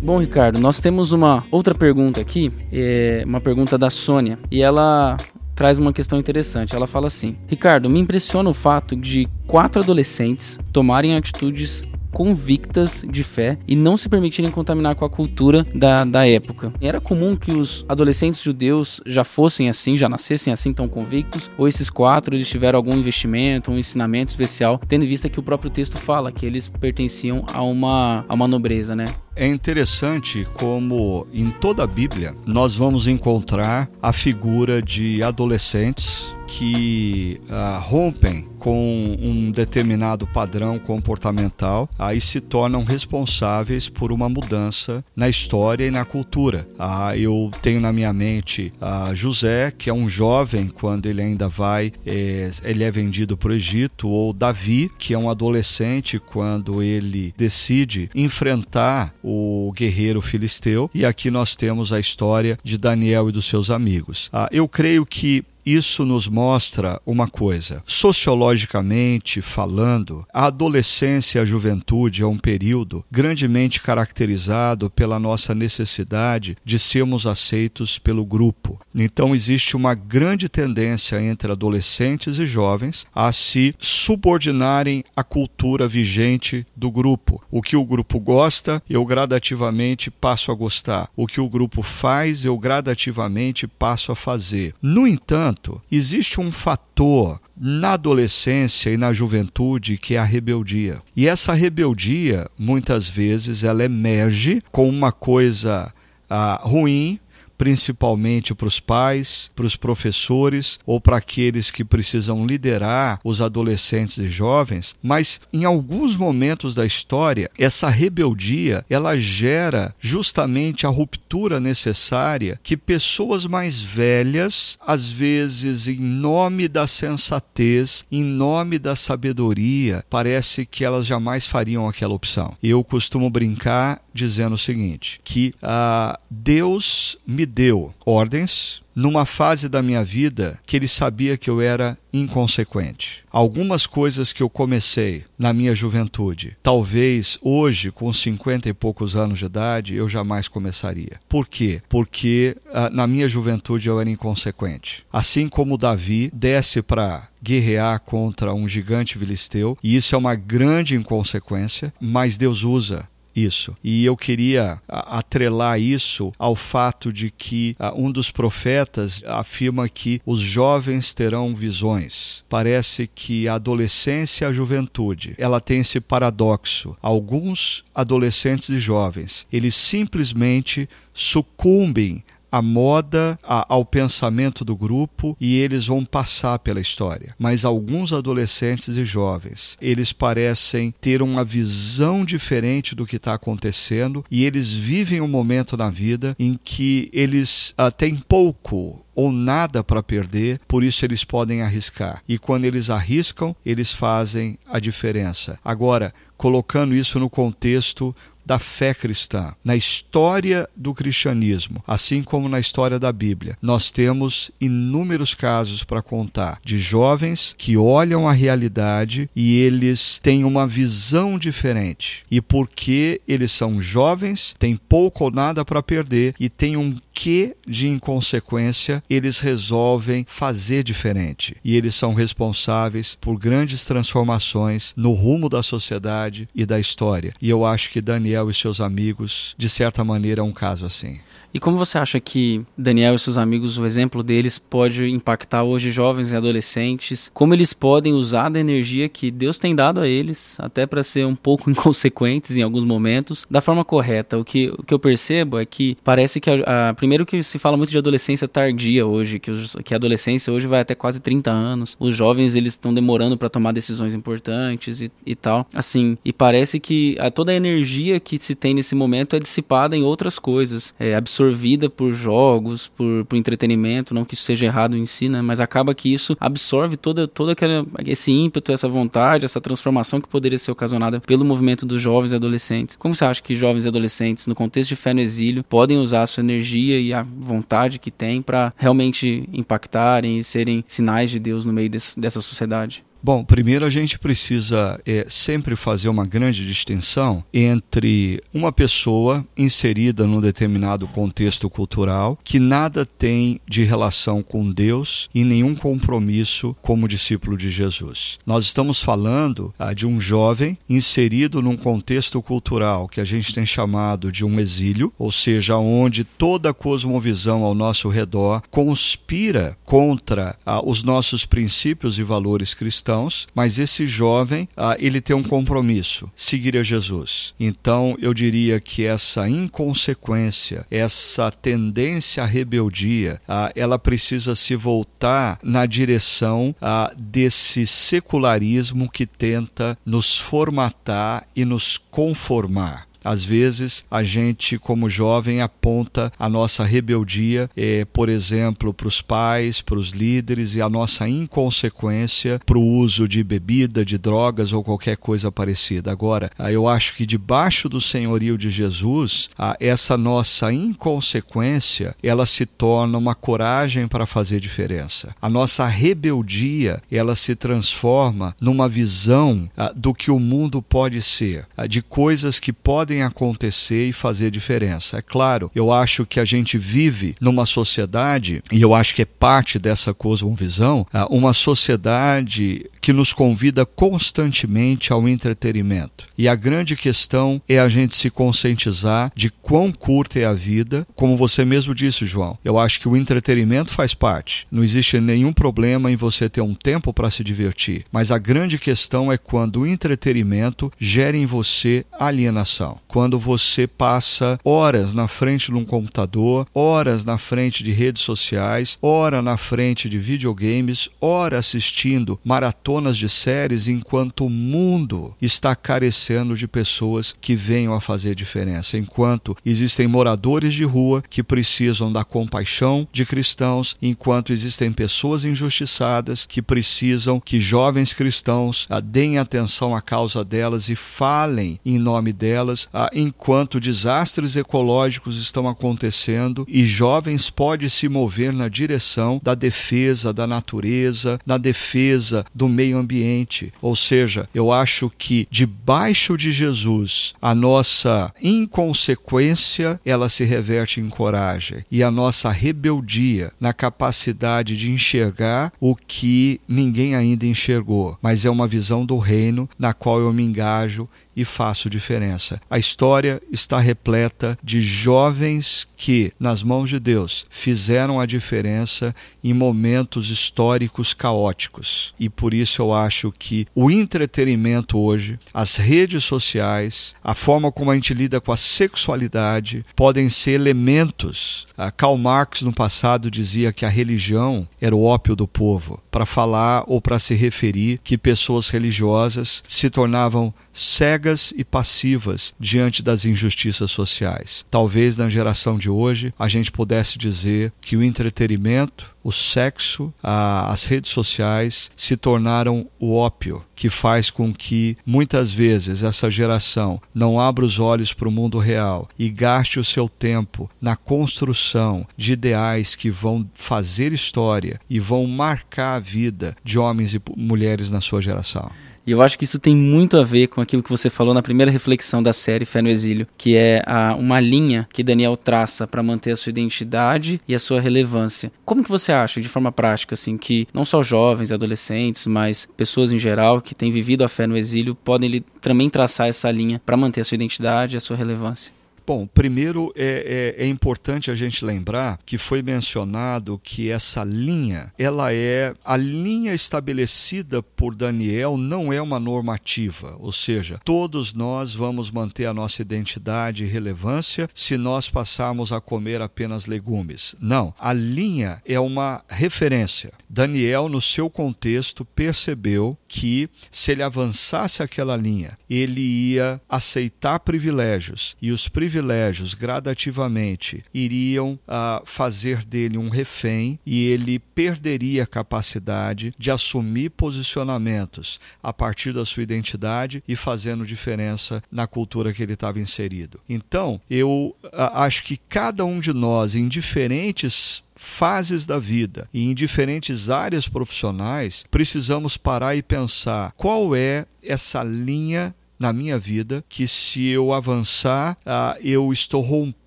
Bom, 0.07 0.19
Ricardo, 0.19 0.57
nós 0.57 0.79
temos 0.79 1.11
uma 1.11 1.43
outra 1.51 1.75
pergunta 1.75 2.21
aqui, 2.21 2.49
é 2.71 3.23
uma 3.25 3.41
pergunta 3.41 3.77
da 3.77 3.89
Sônia, 3.89 4.39
e 4.49 4.61
ela 4.61 5.17
traz 5.53 5.77
uma 5.77 5.91
questão 5.91 6.17
interessante. 6.17 6.73
Ela 6.73 6.87
fala 6.87 7.07
assim: 7.07 7.35
Ricardo, 7.45 7.89
me 7.89 7.99
impressiona 7.99 8.49
o 8.49 8.53
fato 8.53 8.95
de 8.95 9.27
quatro 9.45 9.81
adolescentes 9.81 10.57
tomarem 10.71 11.17
atitudes 11.17 11.83
convictas 12.17 13.05
de 13.07 13.23
fé 13.23 13.59
e 13.67 13.75
não 13.75 13.95
se 13.95 14.09
permitirem 14.09 14.49
contaminar 14.49 14.95
com 14.95 15.05
a 15.05 15.09
cultura 15.09 15.63
da, 15.75 16.03
da 16.03 16.27
época. 16.27 16.73
Era 16.81 16.99
comum 16.99 17.35
que 17.35 17.51
os 17.51 17.85
adolescentes 17.87 18.41
judeus 18.41 18.99
já 19.05 19.23
fossem 19.23 19.69
assim, 19.69 19.99
já 19.99 20.09
nascessem 20.09 20.51
assim 20.51 20.73
tão 20.73 20.87
convictos, 20.87 21.51
ou 21.59 21.67
esses 21.67 21.91
quatro 21.91 22.35
eles 22.35 22.49
tiveram 22.49 22.77
algum 22.77 22.97
investimento, 22.97 23.69
um 23.69 23.77
ensinamento 23.77 24.31
especial, 24.31 24.81
tendo 24.87 25.05
em 25.05 25.07
vista 25.07 25.29
que 25.29 25.39
o 25.39 25.43
próprio 25.43 25.69
texto 25.69 25.99
fala 25.99 26.31
que 26.31 26.43
eles 26.43 26.67
pertenciam 26.67 27.45
a 27.53 27.61
uma, 27.61 28.25
a 28.27 28.33
uma 28.33 28.47
nobreza, 28.47 28.95
né? 28.95 29.13
É 29.35 29.45
interessante 29.45 30.47
como 30.55 31.27
em 31.31 31.51
toda 31.51 31.83
a 31.83 31.87
Bíblia 31.87 32.33
nós 32.47 32.73
vamos 32.73 33.07
encontrar 33.07 33.87
a 34.01 34.11
figura 34.11 34.81
de 34.81 35.21
adolescentes 35.21 36.35
que 36.47 37.41
uh, 37.49 37.81
rompem 37.81 38.47
com 38.57 39.15
um 39.19 39.51
determinado 39.51 40.25
padrão 40.25 40.79
comportamental, 40.79 41.89
aí 41.97 42.19
se 42.19 42.41
tornam 42.41 42.83
responsáveis 42.83 43.87
por 43.87 44.11
uma 44.11 44.27
mudança 44.27 45.03
na 45.15 45.29
história 45.29 45.85
e 45.85 45.91
na 45.91 46.03
cultura. 46.03 46.67
Ah, 46.77 47.15
eu 47.15 47.51
tenho 47.61 47.79
na 47.79 47.93
minha 47.93 48.11
mente 48.11 48.73
ah, 48.81 49.11
José, 49.13 49.71
que 49.71 49.89
é 49.89 49.93
um 49.93 50.09
jovem 50.09 50.67
quando 50.67 51.05
ele 51.05 51.21
ainda 51.21 51.47
vai, 51.47 51.91
é, 52.05 52.49
ele 52.63 52.83
é 52.83 52.91
vendido 52.91 53.37
para 53.37 53.51
o 53.51 53.53
Egito, 53.53 54.07
ou 54.09 54.33
Davi, 54.33 54.91
que 54.97 55.13
é 55.13 55.17
um 55.17 55.29
adolescente 55.29 56.19
quando 56.19 56.81
ele 56.81 57.33
decide 57.37 58.09
enfrentar 58.15 59.13
o 59.23 59.71
guerreiro 59.75 60.21
filisteu. 60.21 60.89
E 60.93 61.05
aqui 61.05 61.29
nós 61.29 61.55
temos 61.55 61.93
a 61.93 61.99
história 61.99 62.57
de 62.63 62.77
Daniel 62.77 63.29
e 63.29 63.31
dos 63.31 63.45
seus 63.45 63.69
amigos. 63.69 64.29
Ah, 64.31 64.49
eu 64.51 64.67
creio 64.67 65.05
que 65.05 65.43
isso 65.75 66.05
nos 66.05 66.27
mostra 66.27 67.01
uma 67.05 67.27
coisa. 67.27 67.83
Sociologicamente 67.85 69.41
falando, 69.41 70.25
a 70.33 70.45
adolescência 70.45 71.39
e 71.39 71.41
a 71.41 71.45
juventude 71.45 72.21
é 72.21 72.25
um 72.25 72.37
período 72.37 73.03
grandemente 73.11 73.81
caracterizado 73.81 74.89
pela 74.89 75.19
nossa 75.19 75.53
necessidade 75.53 76.57
de 76.63 76.79
sermos 76.79 77.25
aceitos 77.25 77.99
pelo 77.99 78.25
grupo. 78.25 78.79
Então, 78.95 79.35
existe 79.35 79.75
uma 79.75 79.93
grande 79.93 80.47
tendência 80.47 81.21
entre 81.21 81.51
adolescentes 81.51 82.39
e 82.39 82.45
jovens 82.45 83.05
a 83.13 83.31
se 83.31 83.75
subordinarem 83.79 85.03
à 85.15 85.23
cultura 85.23 85.87
vigente 85.87 86.65
do 86.75 86.89
grupo. 86.89 87.43
O 87.51 87.61
que 87.61 87.75
o 87.75 87.85
grupo 87.85 88.19
gosta, 88.19 88.81
eu 88.89 89.05
gradativamente 89.05 90.09
passo 90.09 90.51
a 90.51 90.55
gostar. 90.55 91.09
O 91.15 91.27
que 91.27 91.41
o 91.41 91.49
grupo 91.49 91.81
faz, 91.81 92.45
eu 92.45 92.57
gradativamente 92.57 93.67
passo 93.67 94.11
a 94.11 94.15
fazer. 94.15 94.73
No 94.81 95.07
entanto, 95.07 95.56
existe 95.91 96.39
um 96.39 96.51
fator 96.51 97.39
na 97.59 97.93
adolescência 97.93 98.89
e 98.89 98.97
na 98.97 99.11
juventude 99.11 99.97
que 99.97 100.15
é 100.15 100.17
a 100.19 100.23
rebeldia. 100.23 101.01
E 101.15 101.27
essa 101.27 101.53
rebeldia, 101.53 102.49
muitas 102.57 103.07
vezes, 103.07 103.63
ela 103.63 103.83
emerge 103.83 104.61
com 104.71 104.87
uma 104.87 105.11
coisa 105.11 105.93
ah, 106.29 106.61
ruim 106.63 107.19
principalmente 107.57 108.53
para 108.53 108.67
os 108.67 108.79
pais, 108.79 109.49
para 109.55 109.65
os 109.65 109.75
professores 109.75 110.79
ou 110.85 111.01
para 111.01 111.17
aqueles 111.17 111.71
que 111.71 111.83
precisam 111.83 112.45
liderar 112.45 113.19
os 113.23 113.41
adolescentes 113.41 114.17
e 114.17 114.29
jovens, 114.29 114.95
mas 115.01 115.41
em 115.51 115.65
alguns 115.65 116.15
momentos 116.15 116.75
da 116.75 116.85
história, 116.85 117.49
essa 117.57 117.89
rebeldia, 117.89 118.85
ela 118.89 119.17
gera 119.17 119.93
justamente 119.99 120.85
a 120.85 120.89
ruptura 120.89 121.59
necessária 121.59 122.59
que 122.61 122.77
pessoas 122.77 123.45
mais 123.45 123.79
velhas, 123.79 124.77
às 124.85 125.09
vezes 125.09 125.87
em 125.87 125.99
nome 125.99 126.67
da 126.67 126.85
sensatez, 126.85 128.05
em 128.11 128.23
nome 128.23 128.77
da 128.77 128.95
sabedoria, 128.95 130.03
parece 130.09 130.65
que 130.65 130.85
elas 130.85 131.05
jamais 131.05 131.45
fariam 131.45 131.87
aquela 131.87 132.13
opção. 132.13 132.55
Eu 132.61 132.83
costumo 132.83 133.29
brincar 133.29 134.01
dizendo 134.13 134.53
o 134.53 134.57
seguinte: 134.57 135.19
que 135.23 135.53
ah, 135.61 136.19
Deus 136.29 137.17
me 137.25 137.45
deu 137.47 137.93
ordens 138.05 138.81
numa 138.97 139.25
fase 139.25 139.69
da 139.69 139.83
minha 139.83 140.03
vida 140.03 140.59
que 140.65 140.75
ele 140.75 140.87
sabia 140.87 141.37
que 141.37 141.49
eu 141.49 141.61
era 141.61 141.95
inconsequente. 142.11 143.23
Algumas 143.31 143.85
coisas 143.85 144.33
que 144.33 144.41
eu 144.41 144.49
comecei 144.49 145.23
na 145.37 145.53
minha 145.53 145.75
juventude, 145.75 146.57
talvez 146.63 147.37
hoje, 147.43 147.91
com 147.91 148.11
50 148.11 148.69
e 148.69 148.73
poucos 148.73 149.15
anos 149.15 149.37
de 149.37 149.45
idade, 149.45 149.93
eu 149.93 150.09
jamais 150.09 150.47
começaria. 150.47 151.19
Por 151.29 151.47
quê? 151.47 151.79
Porque 151.87 152.57
ah, 152.73 152.89
na 152.89 153.05
minha 153.05 153.29
juventude 153.29 153.87
eu 153.87 154.01
era 154.01 154.09
inconsequente. 154.09 155.05
Assim 155.13 155.47
como 155.47 155.77
Davi 155.77 156.31
desce 156.33 156.81
para 156.81 157.27
guerrear 157.41 157.99
contra 157.99 158.51
um 158.51 158.67
gigante 158.67 159.17
filisteu, 159.17 159.77
e 159.83 159.95
isso 159.95 160.15
é 160.15 160.17
uma 160.17 160.33
grande 160.33 160.95
inconsequência, 160.95 161.93
mas 162.01 162.35
Deus 162.35 162.63
usa 162.63 163.07
isso. 163.37 163.75
E 163.83 164.03
eu 164.03 164.17
queria 164.17 164.81
atrelar 164.87 165.79
isso 165.79 166.33
ao 166.39 166.55
fato 166.55 167.13
de 167.13 167.29
que 167.29 167.75
um 167.95 168.11
dos 168.11 168.31
profetas 168.31 169.21
afirma 169.25 169.87
que 169.87 170.19
os 170.25 170.41
jovens 170.41 171.13
terão 171.13 171.55
visões. 171.55 172.43
Parece 172.49 173.07
que 173.07 173.47
a 173.47 173.55
adolescência 173.55 174.45
e 174.45 174.47
a 174.47 174.51
juventude, 174.51 175.35
ela 175.37 175.61
tem 175.61 175.81
esse 175.81 175.99
paradoxo. 175.99 176.95
Alguns 177.01 177.83
adolescentes 177.93 178.69
e 178.69 178.79
jovens, 178.79 179.45
eles 179.51 179.75
simplesmente 179.75 180.89
sucumbem 181.13 182.23
à 182.57 182.61
moda, 182.61 183.37
a, 183.43 183.65
ao 183.73 183.85
pensamento 183.85 184.65
do 184.65 184.75
grupo 184.75 185.37
e 185.39 185.57
eles 185.57 185.85
vão 185.85 186.03
passar 186.03 186.59
pela 186.59 186.81
história. 186.81 187.35
Mas 187.37 187.63
alguns 187.63 188.11
adolescentes 188.11 188.97
e 188.97 189.05
jovens, 189.05 189.77
eles 189.79 190.11
parecem 190.11 190.93
ter 190.99 191.21
uma 191.21 191.43
visão 191.43 192.25
diferente 192.25 192.95
do 192.95 193.05
que 193.05 193.17
está 193.17 193.33
acontecendo 193.33 194.23
e 194.31 194.43
eles 194.43 194.71
vivem 194.71 195.21
um 195.21 195.27
momento 195.27 195.77
na 195.77 195.89
vida 195.89 196.35
em 196.39 196.59
que 196.63 197.09
eles 197.13 197.75
uh, 197.77 197.91
têm 197.91 198.15
pouco 198.15 199.05
ou 199.17 199.31
nada 199.31 199.83
para 199.83 200.03
perder, 200.03 200.59
por 200.67 200.83
isso 200.83 201.03
eles 201.03 201.23
podem 201.23 201.63
arriscar. 201.63 202.21
E 202.27 202.37
quando 202.37 202.65
eles 202.65 202.87
arriscam, 202.91 203.55
eles 203.65 203.91
fazem 203.91 204.59
a 204.71 204.79
diferença. 204.79 205.57
Agora, 205.65 206.13
colocando 206.37 206.93
isso 206.93 207.17
no 207.17 207.27
contexto 207.27 208.15
da 208.47 208.57
fé 208.57 208.93
cristã. 208.93 209.53
Na 209.61 209.75
história 209.75 210.69
do 210.73 210.93
cristianismo, 210.93 211.83
assim 211.85 212.23
como 212.23 212.47
na 212.47 212.61
história 212.61 212.97
da 212.97 213.11
Bíblia, 213.11 213.57
nós 213.61 213.91
temos 213.91 214.49
inúmeros 214.59 215.35
casos 215.35 215.83
para 215.83 216.01
contar 216.01 216.59
de 216.63 216.77
jovens 216.77 217.53
que 217.57 217.75
olham 217.75 218.27
a 218.27 218.31
realidade 218.31 219.29
e 219.35 219.57
eles 219.57 220.19
têm 220.23 220.45
uma 220.45 220.65
visão 220.65 221.37
diferente. 221.37 222.23
E 222.31 222.39
porque 222.39 223.19
eles 223.27 223.51
são 223.51 223.81
jovens, 223.81 224.55
têm 224.57 224.77
pouco 224.77 225.25
ou 225.25 225.31
nada 225.31 225.65
para 225.65 225.83
perder 225.83 226.33
e 226.39 226.47
têm 226.47 226.77
um 226.77 226.97
que 227.13 227.55
de 227.67 227.87
inconsequência 227.87 229.03
eles 229.09 229.39
resolvem 229.39 230.23
fazer 230.29 230.83
diferente. 230.83 231.57
E 231.65 231.75
eles 231.75 231.95
são 231.95 232.13
responsáveis 232.13 233.17
por 233.19 233.39
grandes 233.39 233.83
transformações 233.85 234.93
no 234.95 235.13
rumo 235.13 235.49
da 235.49 235.63
sociedade 235.63 236.47
e 236.53 236.63
da 236.63 236.79
história. 236.79 237.33
E 237.41 237.49
eu 237.49 237.65
acho 237.65 237.89
que 237.89 238.01
Daniel 238.01 238.36
e 238.37 238.53
seus 238.53 238.79
amigos, 238.79 239.55
de 239.57 239.69
certa 239.69 240.03
maneira, 240.03 240.41
é 240.41 240.43
um 240.43 240.53
caso 240.53 240.85
assim. 240.85 241.19
E 241.57 241.59
como 241.59 241.75
você 241.75 241.97
acha 241.97 242.19
que 242.19 242.61
Daniel 242.77 243.15
e 243.15 243.19
seus 243.19 243.35
amigos, 243.35 243.79
o 243.79 243.85
exemplo 243.87 244.21
deles 244.21 244.59
pode 244.59 245.09
impactar 245.09 245.63
hoje 245.63 245.89
jovens 245.89 246.31
e 246.31 246.35
adolescentes? 246.35 247.31
Como 247.33 247.51
eles 247.51 247.73
podem 247.73 248.13
usar 248.13 248.49
da 248.49 248.59
energia 248.59 249.09
que 249.09 249.31
Deus 249.31 249.57
tem 249.57 249.75
dado 249.75 249.99
a 249.99 250.07
eles, 250.07 250.55
até 250.59 250.85
para 250.85 251.01
ser 251.01 251.25
um 251.25 251.35
pouco 251.35 251.67
inconsequentes 251.71 252.55
em 252.55 252.61
alguns 252.61 252.83
momentos, 252.83 253.43
da 253.49 253.59
forma 253.59 253.83
correta? 253.83 254.37
O 254.37 254.45
que, 254.45 254.69
o 254.69 254.83
que 254.83 254.93
eu 254.93 254.99
percebo 254.99 255.57
é 255.57 255.65
que 255.65 255.97
parece 256.03 256.39
que 256.39 256.51
a, 256.51 256.89
a 256.89 256.93
primeiro 256.93 257.25
que 257.25 257.41
se 257.41 257.57
fala 257.57 257.75
muito 257.75 257.89
de 257.89 257.97
adolescência 257.97 258.47
tardia 258.47 259.07
hoje, 259.07 259.39
que, 259.39 259.49
os, 259.49 259.75
que 259.83 259.95
a 259.95 259.97
adolescência 259.97 260.53
hoje 260.53 260.67
vai 260.67 260.81
até 260.81 260.93
quase 260.93 261.19
30 261.19 261.49
anos. 261.49 261.97
Os 261.99 262.15
jovens 262.15 262.53
eles 262.53 262.73
estão 262.73 262.93
demorando 262.93 263.35
para 263.35 263.49
tomar 263.49 263.71
decisões 263.71 264.13
importantes 264.13 265.01
e, 265.01 265.11
e 265.25 265.33
tal. 265.33 265.65
Assim, 265.73 266.19
e 266.23 266.31
parece 266.31 266.79
que 266.79 267.17
a, 267.19 267.31
toda 267.31 267.51
a 267.51 267.55
energia 267.55 268.19
que 268.19 268.37
se 268.37 268.53
tem 268.53 268.75
nesse 268.75 268.93
momento 268.93 269.35
é 269.35 269.39
dissipada 269.39 269.97
em 269.97 270.03
outras 270.03 270.37
coisas, 270.37 270.93
é 270.99 271.15
absorvida 271.15 271.46
por 271.89 272.13
jogos, 272.13 272.87
por, 272.87 273.25
por 273.25 273.35
entretenimento, 273.35 274.13
não 274.13 274.25
que 274.25 274.33
isso 274.33 274.43
seja 274.43 274.65
errado 274.65 274.95
em 274.95 275.05
si, 275.05 275.29
né? 275.29 275.41
Mas 275.41 275.59
acaba 275.59 275.93
que 275.93 276.11
isso 276.13 276.35
absorve 276.39 276.97
todo, 276.97 277.27
todo 277.27 277.51
aquele, 277.51 277.85
esse 278.05 278.31
ímpeto, 278.31 278.71
essa 278.71 278.87
vontade, 278.87 279.45
essa 279.45 279.61
transformação 279.61 280.21
que 280.21 280.27
poderia 280.27 280.57
ser 280.57 280.71
ocasionada 280.71 281.19
pelo 281.19 281.45
movimento 281.45 281.85
dos 281.85 282.01
jovens 282.01 282.31
e 282.31 282.35
adolescentes. 282.35 282.95
Como 282.95 283.15
você 283.15 283.25
acha 283.25 283.41
que 283.41 283.55
jovens 283.55 283.85
e 283.85 283.87
adolescentes, 283.87 284.47
no 284.47 284.55
contexto 284.55 284.89
de 284.89 284.95
fé 284.95 285.13
no 285.13 285.19
exílio, 285.19 285.63
podem 285.63 285.97
usar 285.97 286.23
a 286.23 286.27
sua 286.27 286.41
energia 286.41 286.99
e 286.99 287.13
a 287.13 287.23
vontade 287.23 287.99
que 287.99 288.11
tem 288.11 288.41
para 288.41 288.73
realmente 288.77 289.47
impactarem 289.53 290.39
e 290.39 290.43
serem 290.43 290.83
sinais 290.87 291.29
de 291.29 291.39
Deus 291.39 291.65
no 291.65 291.73
meio 291.73 291.89
desse, 291.89 292.19
dessa 292.19 292.41
sociedade. 292.41 293.06
Bom, 293.21 293.43
primeiro 293.43 293.83
a 293.83 293.89
gente 293.89 294.19
precisa 294.19 294.99
é, 295.05 295.25
sempre 295.27 295.75
fazer 295.75 296.07
uma 296.07 296.23
grande 296.23 296.65
distinção 296.65 297.43
entre 297.51 298.41
uma 298.53 298.71
pessoa 298.71 299.45
inserida 299.57 300.25
num 300.27 300.39
determinado 300.39 301.07
contexto 301.07 301.69
cultural 301.69 302.37
que 302.43 302.59
nada 302.59 303.05
tem 303.05 303.59
de 303.67 303.83
relação 303.83 304.43
com 304.43 304.71
Deus 304.71 305.29
e 305.33 305.43
nenhum 305.43 305.75
compromisso 305.75 306.75
como 306.81 307.07
discípulo 307.07 307.57
de 307.57 307.71
Jesus. 307.71 308.37
Nós 308.45 308.65
estamos 308.65 309.01
falando 309.01 309.73
ah, 309.79 309.93
de 309.93 310.05
um 310.05 310.21
jovem 310.21 310.77
inserido 310.87 311.61
num 311.61 311.75
contexto 311.75 312.41
cultural 312.41 313.07
que 313.07 313.19
a 313.19 313.25
gente 313.25 313.53
tem 313.53 313.65
chamado 313.65 314.31
de 314.31 314.45
um 314.45 314.59
exílio, 314.59 315.11
ou 315.17 315.31
seja, 315.31 315.77
onde 315.77 316.23
toda 316.23 316.69
a 316.69 316.73
cosmovisão 316.73 317.63
ao 317.63 317.73
nosso 317.73 318.09
redor 318.09 318.61
conspira 318.69 319.75
contra 319.83 320.55
ah, 320.65 320.81
os 320.87 321.03
nossos 321.03 321.45
princípios 321.45 322.19
e 322.19 322.23
valores 322.23 322.73
cristãos 322.73 323.06
cristãos, 323.07 323.47
mas 323.55 323.79
esse 323.79 324.05
jovem, 324.05 324.67
ah, 324.75 324.97
ele 324.99 325.21
tem 325.21 325.35
um 325.35 325.43
compromisso, 325.43 326.29
seguir 326.35 326.77
a 326.77 326.83
Jesus. 326.83 327.53
Então, 327.57 328.17
eu 328.19 328.33
diria 328.33 328.79
que 328.81 329.05
essa 329.05 329.47
inconsequência, 329.49 330.85
essa 330.91 331.49
tendência 331.49 332.43
à 332.43 332.45
rebeldia, 332.45 333.41
ah, 333.47 333.71
ela 333.75 333.97
precisa 333.97 334.55
se 334.55 334.75
voltar 334.75 335.57
na 335.63 335.85
direção 335.85 336.75
ah, 336.81 337.13
desse 337.17 337.87
secularismo 337.87 339.09
que 339.09 339.25
tenta 339.25 339.97
nos 340.05 340.37
formatar 340.37 341.47
e 341.55 341.63
nos 341.63 341.97
conformar. 341.97 343.06
Às 343.27 343.43
vezes, 343.43 344.05
a 344.09 344.23
gente, 344.23 344.77
como 344.77 345.09
jovem, 345.09 345.61
aponta 345.61 346.31
a 346.39 346.47
nossa 346.47 346.85
rebeldia, 346.85 347.69
eh, 347.75 348.05
por 348.13 348.29
exemplo, 348.29 348.93
para 348.93 349.07
os 349.07 349.21
pais, 349.21 349.81
para 349.81 349.99
os 349.99 350.11
líderes 350.11 350.75
e 350.75 350.81
a 350.81 350.89
nossa 350.89 351.27
inconsequência 351.27 352.59
para 352.65 352.77
o 352.77 352.83
uso 352.83 353.27
de 353.27 353.43
bebida, 353.43 354.05
de 354.05 354.17
drogas 354.17 354.71
ou 354.71 354.83
qualquer 354.83 355.17
coisa 355.17 355.51
parecida. 355.51 356.11
Agora, 356.11 356.49
ah, 356.57 356.71
eu 356.71 356.87
acho 356.87 357.13
que 357.15 357.25
debaixo 357.25 357.89
do 357.89 357.99
senhorio 357.99 358.57
de 358.57 358.69
Jesus, 358.69 359.49
ah, 359.57 359.75
essa 359.79 360.17
nossa 360.17 360.71
inconsequência 360.71 362.15
ela 362.23 362.45
se 362.45 362.65
torna 362.65 363.17
uma 363.17 363.35
coragem 363.35 364.07
para 364.07 364.25
fazer 364.25 364.59
diferença. 364.59 365.35
A 365.41 365.49
nossa 365.49 365.85
rebeldia 365.85 367.01
ela 367.11 367.35
se 367.35 367.55
transforma 367.55 368.55
numa 368.59 368.87
visão 368.87 369.69
ah, 369.75 369.91
do 369.95 370.13
que 370.13 370.31
o 370.31 370.39
mundo 370.39 370.81
pode 370.81 371.21
ser, 371.21 371.67
de 371.89 372.01
coisas 372.01 372.59
que 372.59 372.71
podem 372.71 373.16
podem 373.17 373.23
acontecer 373.23 374.09
e 374.09 374.13
fazer 374.13 374.51
diferença. 374.51 375.17
É 375.17 375.21
claro, 375.21 375.71
eu 375.73 375.91
acho 375.91 376.25
que 376.25 376.39
a 376.39 376.45
gente 376.45 376.77
vive 376.77 377.35
numa 377.41 377.65
sociedade, 377.65 378.61
e 378.71 378.81
eu 378.81 378.93
acho 378.93 379.15
que 379.15 379.23
é 379.23 379.25
parte 379.25 379.79
dessa 379.79 380.13
cosmovisão, 380.13 381.05
ah, 381.11 381.27
uma 381.29 381.53
sociedade 381.53 382.89
que 383.01 383.13
nos 383.13 383.33
convida 383.33 383.85
constantemente 383.85 385.11
ao 385.11 385.27
entretenimento. 385.27 386.27
E 386.37 386.47
a 386.47 386.55
grande 386.55 386.95
questão 386.95 387.61
é 387.67 387.79
a 387.79 387.89
gente 387.89 388.15
se 388.15 388.29
conscientizar 388.29 389.31
de 389.35 389.49
quão 389.49 389.91
curta 389.91 390.39
é 390.39 390.45
a 390.45 390.53
vida, 390.53 391.07
como 391.15 391.37
você 391.37 391.65
mesmo 391.65 391.95
disse, 391.95 392.25
João. 392.25 392.57
Eu 392.63 392.77
acho 392.77 392.99
que 392.99 393.07
o 393.07 393.15
entretenimento 393.15 393.93
faz 393.93 394.13
parte. 394.13 394.67
Não 394.71 394.83
existe 394.83 395.19
nenhum 395.19 395.53
problema 395.53 396.11
em 396.11 396.15
você 396.15 396.49
ter 396.49 396.61
um 396.61 396.75
tempo 396.75 397.13
para 397.13 397.31
se 397.31 397.43
divertir, 397.43 398.05
mas 398.11 398.31
a 398.31 398.37
grande 398.37 398.77
questão 398.77 399.31
é 399.31 399.37
quando 399.37 399.81
o 399.81 399.87
entretenimento 399.87 400.91
gera 400.99 401.37
em 401.37 401.45
você 401.45 402.05
alienação 402.19 402.99
quando 403.07 403.39
você 403.39 403.87
passa 403.87 404.59
horas 404.63 405.13
na 405.13 405.27
frente 405.27 405.71
de 405.71 405.77
um 405.77 405.85
computador, 405.85 406.67
horas 406.73 407.25
na 407.25 407.37
frente 407.37 407.83
de 407.83 407.91
redes 407.91 408.21
sociais, 408.21 408.97
hora 409.01 409.41
na 409.41 409.57
frente 409.57 410.09
de 410.09 410.19
videogames, 410.19 411.09
hora 411.19 411.57
assistindo 411.57 412.39
maratonas 412.43 413.17
de 413.17 413.29
séries, 413.29 413.87
enquanto 413.87 414.45
o 414.45 414.49
mundo 414.49 415.35
está 415.41 415.75
carecendo 415.75 416.55
de 416.55 416.67
pessoas 416.67 417.35
que 417.39 417.55
venham 417.55 417.93
a 417.93 418.01
fazer 418.01 418.35
diferença, 418.35 418.97
enquanto 418.97 419.55
existem 419.65 420.07
moradores 420.07 420.73
de 420.73 420.83
rua 420.83 421.23
que 421.29 421.43
precisam 421.43 422.11
da 422.11 422.23
compaixão 422.23 423.07
de 423.11 423.25
cristãos, 423.25 423.95
enquanto 424.01 424.51
existem 424.51 424.91
pessoas 424.91 425.45
injustiçadas 425.45 426.45
que 426.45 426.61
precisam 426.61 427.39
que 427.39 427.59
jovens 427.59 428.13
cristãos 428.13 428.85
ah, 428.89 428.99
deem 428.99 429.37
atenção 429.37 429.95
à 429.95 430.01
causa 430.01 430.43
delas 430.43 430.89
e 430.89 430.95
falem 430.95 431.79
em 431.85 431.97
nome 431.97 432.33
delas, 432.33 432.89
enquanto 433.13 433.79
desastres 433.79 434.55
ecológicos 434.55 435.37
estão 435.37 435.67
acontecendo 435.67 436.65
e 436.67 436.85
jovens 436.85 437.49
podem 437.49 437.89
se 437.89 438.07
mover 438.09 438.53
na 438.53 438.67
direção 438.67 439.39
da 439.43 439.53
defesa 439.53 440.33
da 440.33 440.47
natureza, 440.47 441.39
na 441.45 441.57
defesa 441.57 442.45
do 442.53 442.67
meio 442.67 442.97
ambiente. 442.97 443.73
Ou 443.81 443.95
seja, 443.95 444.47
eu 444.53 444.71
acho 444.71 445.11
que 445.17 445.47
debaixo 445.51 446.37
de 446.37 446.51
Jesus 446.51 447.33
a 447.41 447.53
nossa 447.53 448.33
inconsequência 448.41 449.99
ela 450.05 450.29
se 450.29 450.43
reverte 450.43 450.99
em 450.99 451.09
coragem 451.09 451.85
e 451.91 452.03
a 452.03 452.11
nossa 452.11 452.51
rebeldia 452.51 453.51
na 453.59 453.73
capacidade 453.73 454.77
de 454.77 454.89
enxergar 454.89 455.71
o 455.79 455.95
que 455.95 456.59
ninguém 456.67 457.15
ainda 457.15 457.45
enxergou, 457.45 458.17
mas 458.21 458.45
é 458.45 458.49
uma 458.49 458.67
visão 458.67 459.05
do 459.05 459.17
reino 459.17 459.69
na 459.77 459.93
qual 459.93 460.19
eu 460.19 460.31
me 460.33 460.43
engajo 460.43 461.07
e 461.37 461.45
faço 461.45 461.87
diferença. 461.87 462.59
A 462.67 462.79
história 462.79 463.39
está 463.51 463.77
repleta 463.79 464.57
de 464.63 464.81
jovens 464.81 465.87
que, 465.95 466.33
nas 466.39 466.63
mãos 466.63 466.89
de 466.89 466.99
Deus, 466.99 467.45
fizeram 467.51 468.19
a 468.19 468.25
diferença 468.25 469.13
em 469.43 469.53
momentos 469.53 470.31
históricos 470.31 471.13
caóticos. 471.13 472.15
E 472.19 472.27
por 472.27 472.55
isso 472.55 472.81
eu 472.81 472.91
acho 472.91 473.31
que 473.31 473.67
o 473.75 473.91
entretenimento 473.91 474.97
hoje, 474.97 475.37
as 475.53 475.75
redes 475.75 476.23
sociais, 476.23 477.13
a 477.23 477.35
forma 477.35 477.71
como 477.71 477.91
a 477.91 477.95
gente 477.95 478.15
lida 478.15 478.41
com 478.41 478.51
a 478.51 478.57
sexualidade 478.57 479.85
podem 479.95 480.29
ser 480.29 480.53
elementos. 480.53 481.67
A 481.77 481.91
Karl 481.91 482.17
Marx 482.17 482.63
no 482.63 482.73
passado 482.73 483.29
dizia 483.29 483.71
que 483.71 483.85
a 483.85 483.89
religião 483.89 484.67
era 484.81 484.95
o 484.95 485.03
ópio 485.03 485.35
do 485.35 485.47
povo, 485.47 486.01
para 486.09 486.25
falar 486.25 486.83
ou 486.87 486.99
para 486.99 487.19
se 487.19 487.35
referir 487.35 487.99
que 488.03 488.17
pessoas 488.17 488.69
religiosas 488.69 489.63
se 489.67 489.87
tornavam 489.87 490.51
cegas 490.73 491.26
e 491.55 491.63
passivas 491.63 492.53
diante 492.59 493.03
das 493.03 493.25
injustiças 493.25 493.91
sociais. 493.91 494.65
Talvez 494.69 495.17
na 495.17 495.29
geração 495.29 495.77
de 495.77 495.89
hoje 495.89 496.33
a 496.37 496.47
gente 496.47 496.71
pudesse 496.71 497.17
dizer 497.17 497.73
que 497.81 497.97
o 497.97 498.03
entretenimento, 498.03 499.13
o 499.23 499.31
sexo, 499.31 500.13
a, 500.23 500.71
as 500.71 500.85
redes 500.85 501.11
sociais 501.11 501.91
se 501.97 502.15
tornaram 502.15 502.87
o 502.99 503.13
ópio 503.13 503.63
que 503.75 503.89
faz 503.89 504.29
com 504.29 504.53
que 504.53 504.97
muitas 505.05 505.51
vezes 505.51 506.01
essa 506.01 506.31
geração 506.31 507.01
não 507.13 507.39
abra 507.39 507.65
os 507.65 507.77
olhos 507.77 508.13
para 508.13 508.27
o 508.27 508.31
mundo 508.31 508.57
real 508.57 509.09
e 509.19 509.29
gaste 509.29 509.79
o 509.79 509.83
seu 509.83 510.07
tempo 510.07 510.69
na 510.81 510.95
construção 510.95 512.07
de 512.15 512.31
ideais 512.31 512.95
que 512.95 513.11
vão 513.11 513.47
fazer 513.53 514.13
história 514.13 514.79
e 514.89 514.99
vão 514.99 515.27
marcar 515.27 515.95
a 515.95 515.99
vida 515.99 516.55
de 516.63 516.79
homens 516.79 517.13
e 517.13 517.21
mulheres 517.35 517.91
na 517.91 518.01
sua 518.01 518.21
geração. 518.21 518.71
E 519.07 519.11
eu 519.11 519.21
acho 519.21 519.39
que 519.39 519.45
isso 519.45 519.57
tem 519.57 519.73
muito 519.73 520.17
a 520.17 520.23
ver 520.23 520.47
com 520.47 520.59
aquilo 520.59 520.83
que 520.83 520.89
você 520.89 521.09
falou 521.09 521.33
na 521.33 521.41
primeira 521.41 521.71
reflexão 521.71 522.21
da 522.21 522.33
série 522.33 522.65
Fé 522.65 522.81
no 522.81 522.89
Exílio, 522.89 523.25
que 523.37 523.55
é 523.55 523.81
a, 523.85 524.13
uma 524.13 524.37
linha 524.41 524.85
que 524.91 525.01
Daniel 525.01 525.37
traça 525.37 525.87
para 525.87 526.03
manter 526.03 526.31
a 526.31 526.35
sua 526.35 526.49
identidade 526.49 527.39
e 527.47 527.55
a 527.55 527.59
sua 527.59 527.79
relevância. 527.79 528.51
Como 528.65 528.83
que 528.83 528.89
você 528.89 529.13
acha, 529.13 529.39
de 529.39 529.47
forma 529.47 529.71
prática, 529.71 530.13
assim, 530.13 530.37
que 530.37 530.67
não 530.73 530.83
só 530.83 531.01
jovens, 531.01 531.53
adolescentes, 531.53 532.27
mas 532.27 532.67
pessoas 532.75 533.13
em 533.13 533.17
geral 533.17 533.61
que 533.61 533.73
têm 533.73 533.91
vivido 533.91 534.25
a 534.25 534.27
fé 534.27 534.45
no 534.45 534.57
exílio 534.57 534.93
podem 534.93 535.41
também 535.61 535.89
traçar 535.89 536.27
essa 536.27 536.51
linha 536.51 536.81
para 536.85 536.97
manter 536.97 537.21
a 537.21 537.23
sua 537.23 537.35
identidade 537.35 537.95
e 537.95 537.97
a 537.97 538.01
sua 538.01 538.17
relevância? 538.17 538.76
Bom, 539.07 539.25
primeiro 539.25 539.93
é, 539.95 540.55
é, 540.57 540.65
é, 540.65 540.67
importante 540.67 541.31
a 541.31 541.35
gente 541.35 541.63
lembrar 541.63 542.19
que 542.25 542.37
foi 542.37 542.61
mencionado 542.61 543.57
que 543.63 543.89
essa 543.89 544.21
linha, 544.21 544.91
ela 544.99 545.33
é 545.33 545.73
a 545.85 545.95
linha 545.95 546.53
estabelecida 546.53 547.63
por 547.63 547.95
Daniel 547.95 548.57
não 548.57 548.91
é 548.91 549.01
uma 549.01 549.17
normativa, 549.17 550.17
ou 550.19 550.33
seja, 550.33 550.77
todos 550.83 551.33
nós 551.33 551.73
vamos 551.73 552.11
manter 552.11 552.47
a 552.47 552.53
nossa 552.53 552.81
identidade 552.81 553.63
e 553.63 553.67
relevância 553.67 554.49
se 554.53 554.77
nós 554.77 555.07
passarmos 555.07 555.71
a 555.71 555.79
comer 555.79 556.21
apenas 556.21 556.65
legumes. 556.65 557.33
Não, 557.39 557.73
a 557.79 557.93
linha 557.93 558.61
é 558.65 558.77
uma 558.77 559.23
referência. 559.29 560.11
Daniel, 560.29 560.89
no 560.89 561.01
seu 561.01 561.29
contexto, 561.29 562.03
percebeu 562.03 562.97
que 563.07 563.49
se 563.71 563.93
ele 563.93 564.03
avançasse 564.03 564.83
aquela 564.83 565.15
linha, 565.15 565.57
ele 565.69 566.01
ia 566.01 566.59
aceitar 566.67 567.39
privilégios 567.39 568.35
e 568.41 568.51
os 568.51 568.67
privilégios 568.67 568.96
privilégios 568.97 569.53
gradativamente 569.53 570.83
iriam 570.91 571.59
uh, 571.67 572.03
fazer 572.03 572.63
dele 572.65 572.97
um 572.97 573.09
refém 573.09 573.79
e 573.85 574.07
ele 574.07 574.39
perderia 574.39 575.23
a 575.23 575.27
capacidade 575.27 576.33
de 576.37 576.49
assumir 576.49 577.09
posicionamentos 577.11 578.39
a 578.61 578.73
partir 578.73 579.13
da 579.13 579.23
sua 579.23 579.43
identidade 579.43 580.23
e 580.27 580.35
fazendo 580.35 580.85
diferença 580.85 581.61
na 581.71 581.85
cultura 581.85 582.33
que 582.33 582.41
ele 582.41 582.53
estava 582.53 582.79
inserido. 582.79 583.39
Então, 583.47 584.01
eu 584.09 584.55
uh, 584.63 584.69
acho 584.93 585.23
que 585.23 585.37
cada 585.37 585.85
um 585.85 585.99
de 585.99 586.11
nós, 586.11 586.55
em 586.55 586.67
diferentes 586.67 587.83
fases 587.95 588.65
da 588.65 588.79
vida 588.79 589.27
e 589.33 589.49
em 589.49 589.53
diferentes 589.53 590.29
áreas 590.29 590.67
profissionais, 590.67 591.65
precisamos 591.69 592.35
parar 592.35 592.75
e 592.75 592.81
pensar 592.81 593.51
qual 593.55 593.95
é 593.95 594.25
essa 594.43 594.83
linha 594.83 595.53
na 595.79 595.93
minha 595.93 596.17
vida 596.17 596.63
que 596.67 596.87
se 596.87 597.27
eu 597.27 597.53
avançar, 597.53 598.37
uh, 598.45 598.79
eu 598.81 599.11
estou 599.13 599.41
rompendo 599.41 599.86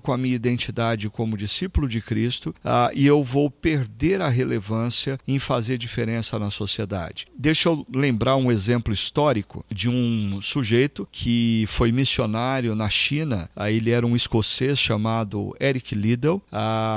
com 0.00 0.12
a 0.12 0.18
minha 0.18 0.34
identidade 0.34 1.08
como 1.10 1.36
discípulo 1.36 1.88
de 1.88 2.00
Cristo 2.00 2.54
uh, 2.64 2.90
e 2.94 3.06
eu 3.06 3.22
vou 3.22 3.50
perder 3.50 4.20
a 4.20 4.28
relevância 4.28 5.18
em 5.28 5.38
fazer 5.38 5.76
diferença 5.76 6.38
na 6.38 6.50
sociedade. 6.50 7.26
Deixa 7.36 7.68
eu 7.68 7.86
lembrar 7.94 8.36
um 8.36 8.50
exemplo 8.50 8.92
histórico 8.92 9.64
de 9.70 9.88
um 9.88 10.40
sujeito 10.42 11.06
que 11.12 11.64
foi 11.68 11.92
missionário 11.92 12.74
na 12.74 12.88
China. 12.88 13.50
Uh, 13.56 13.66
ele 13.66 13.90
era 13.90 14.06
um 14.06 14.16
escocês 14.16 14.78
chamado 14.78 15.54
Eric 15.60 15.94
Liddell, 15.94 16.42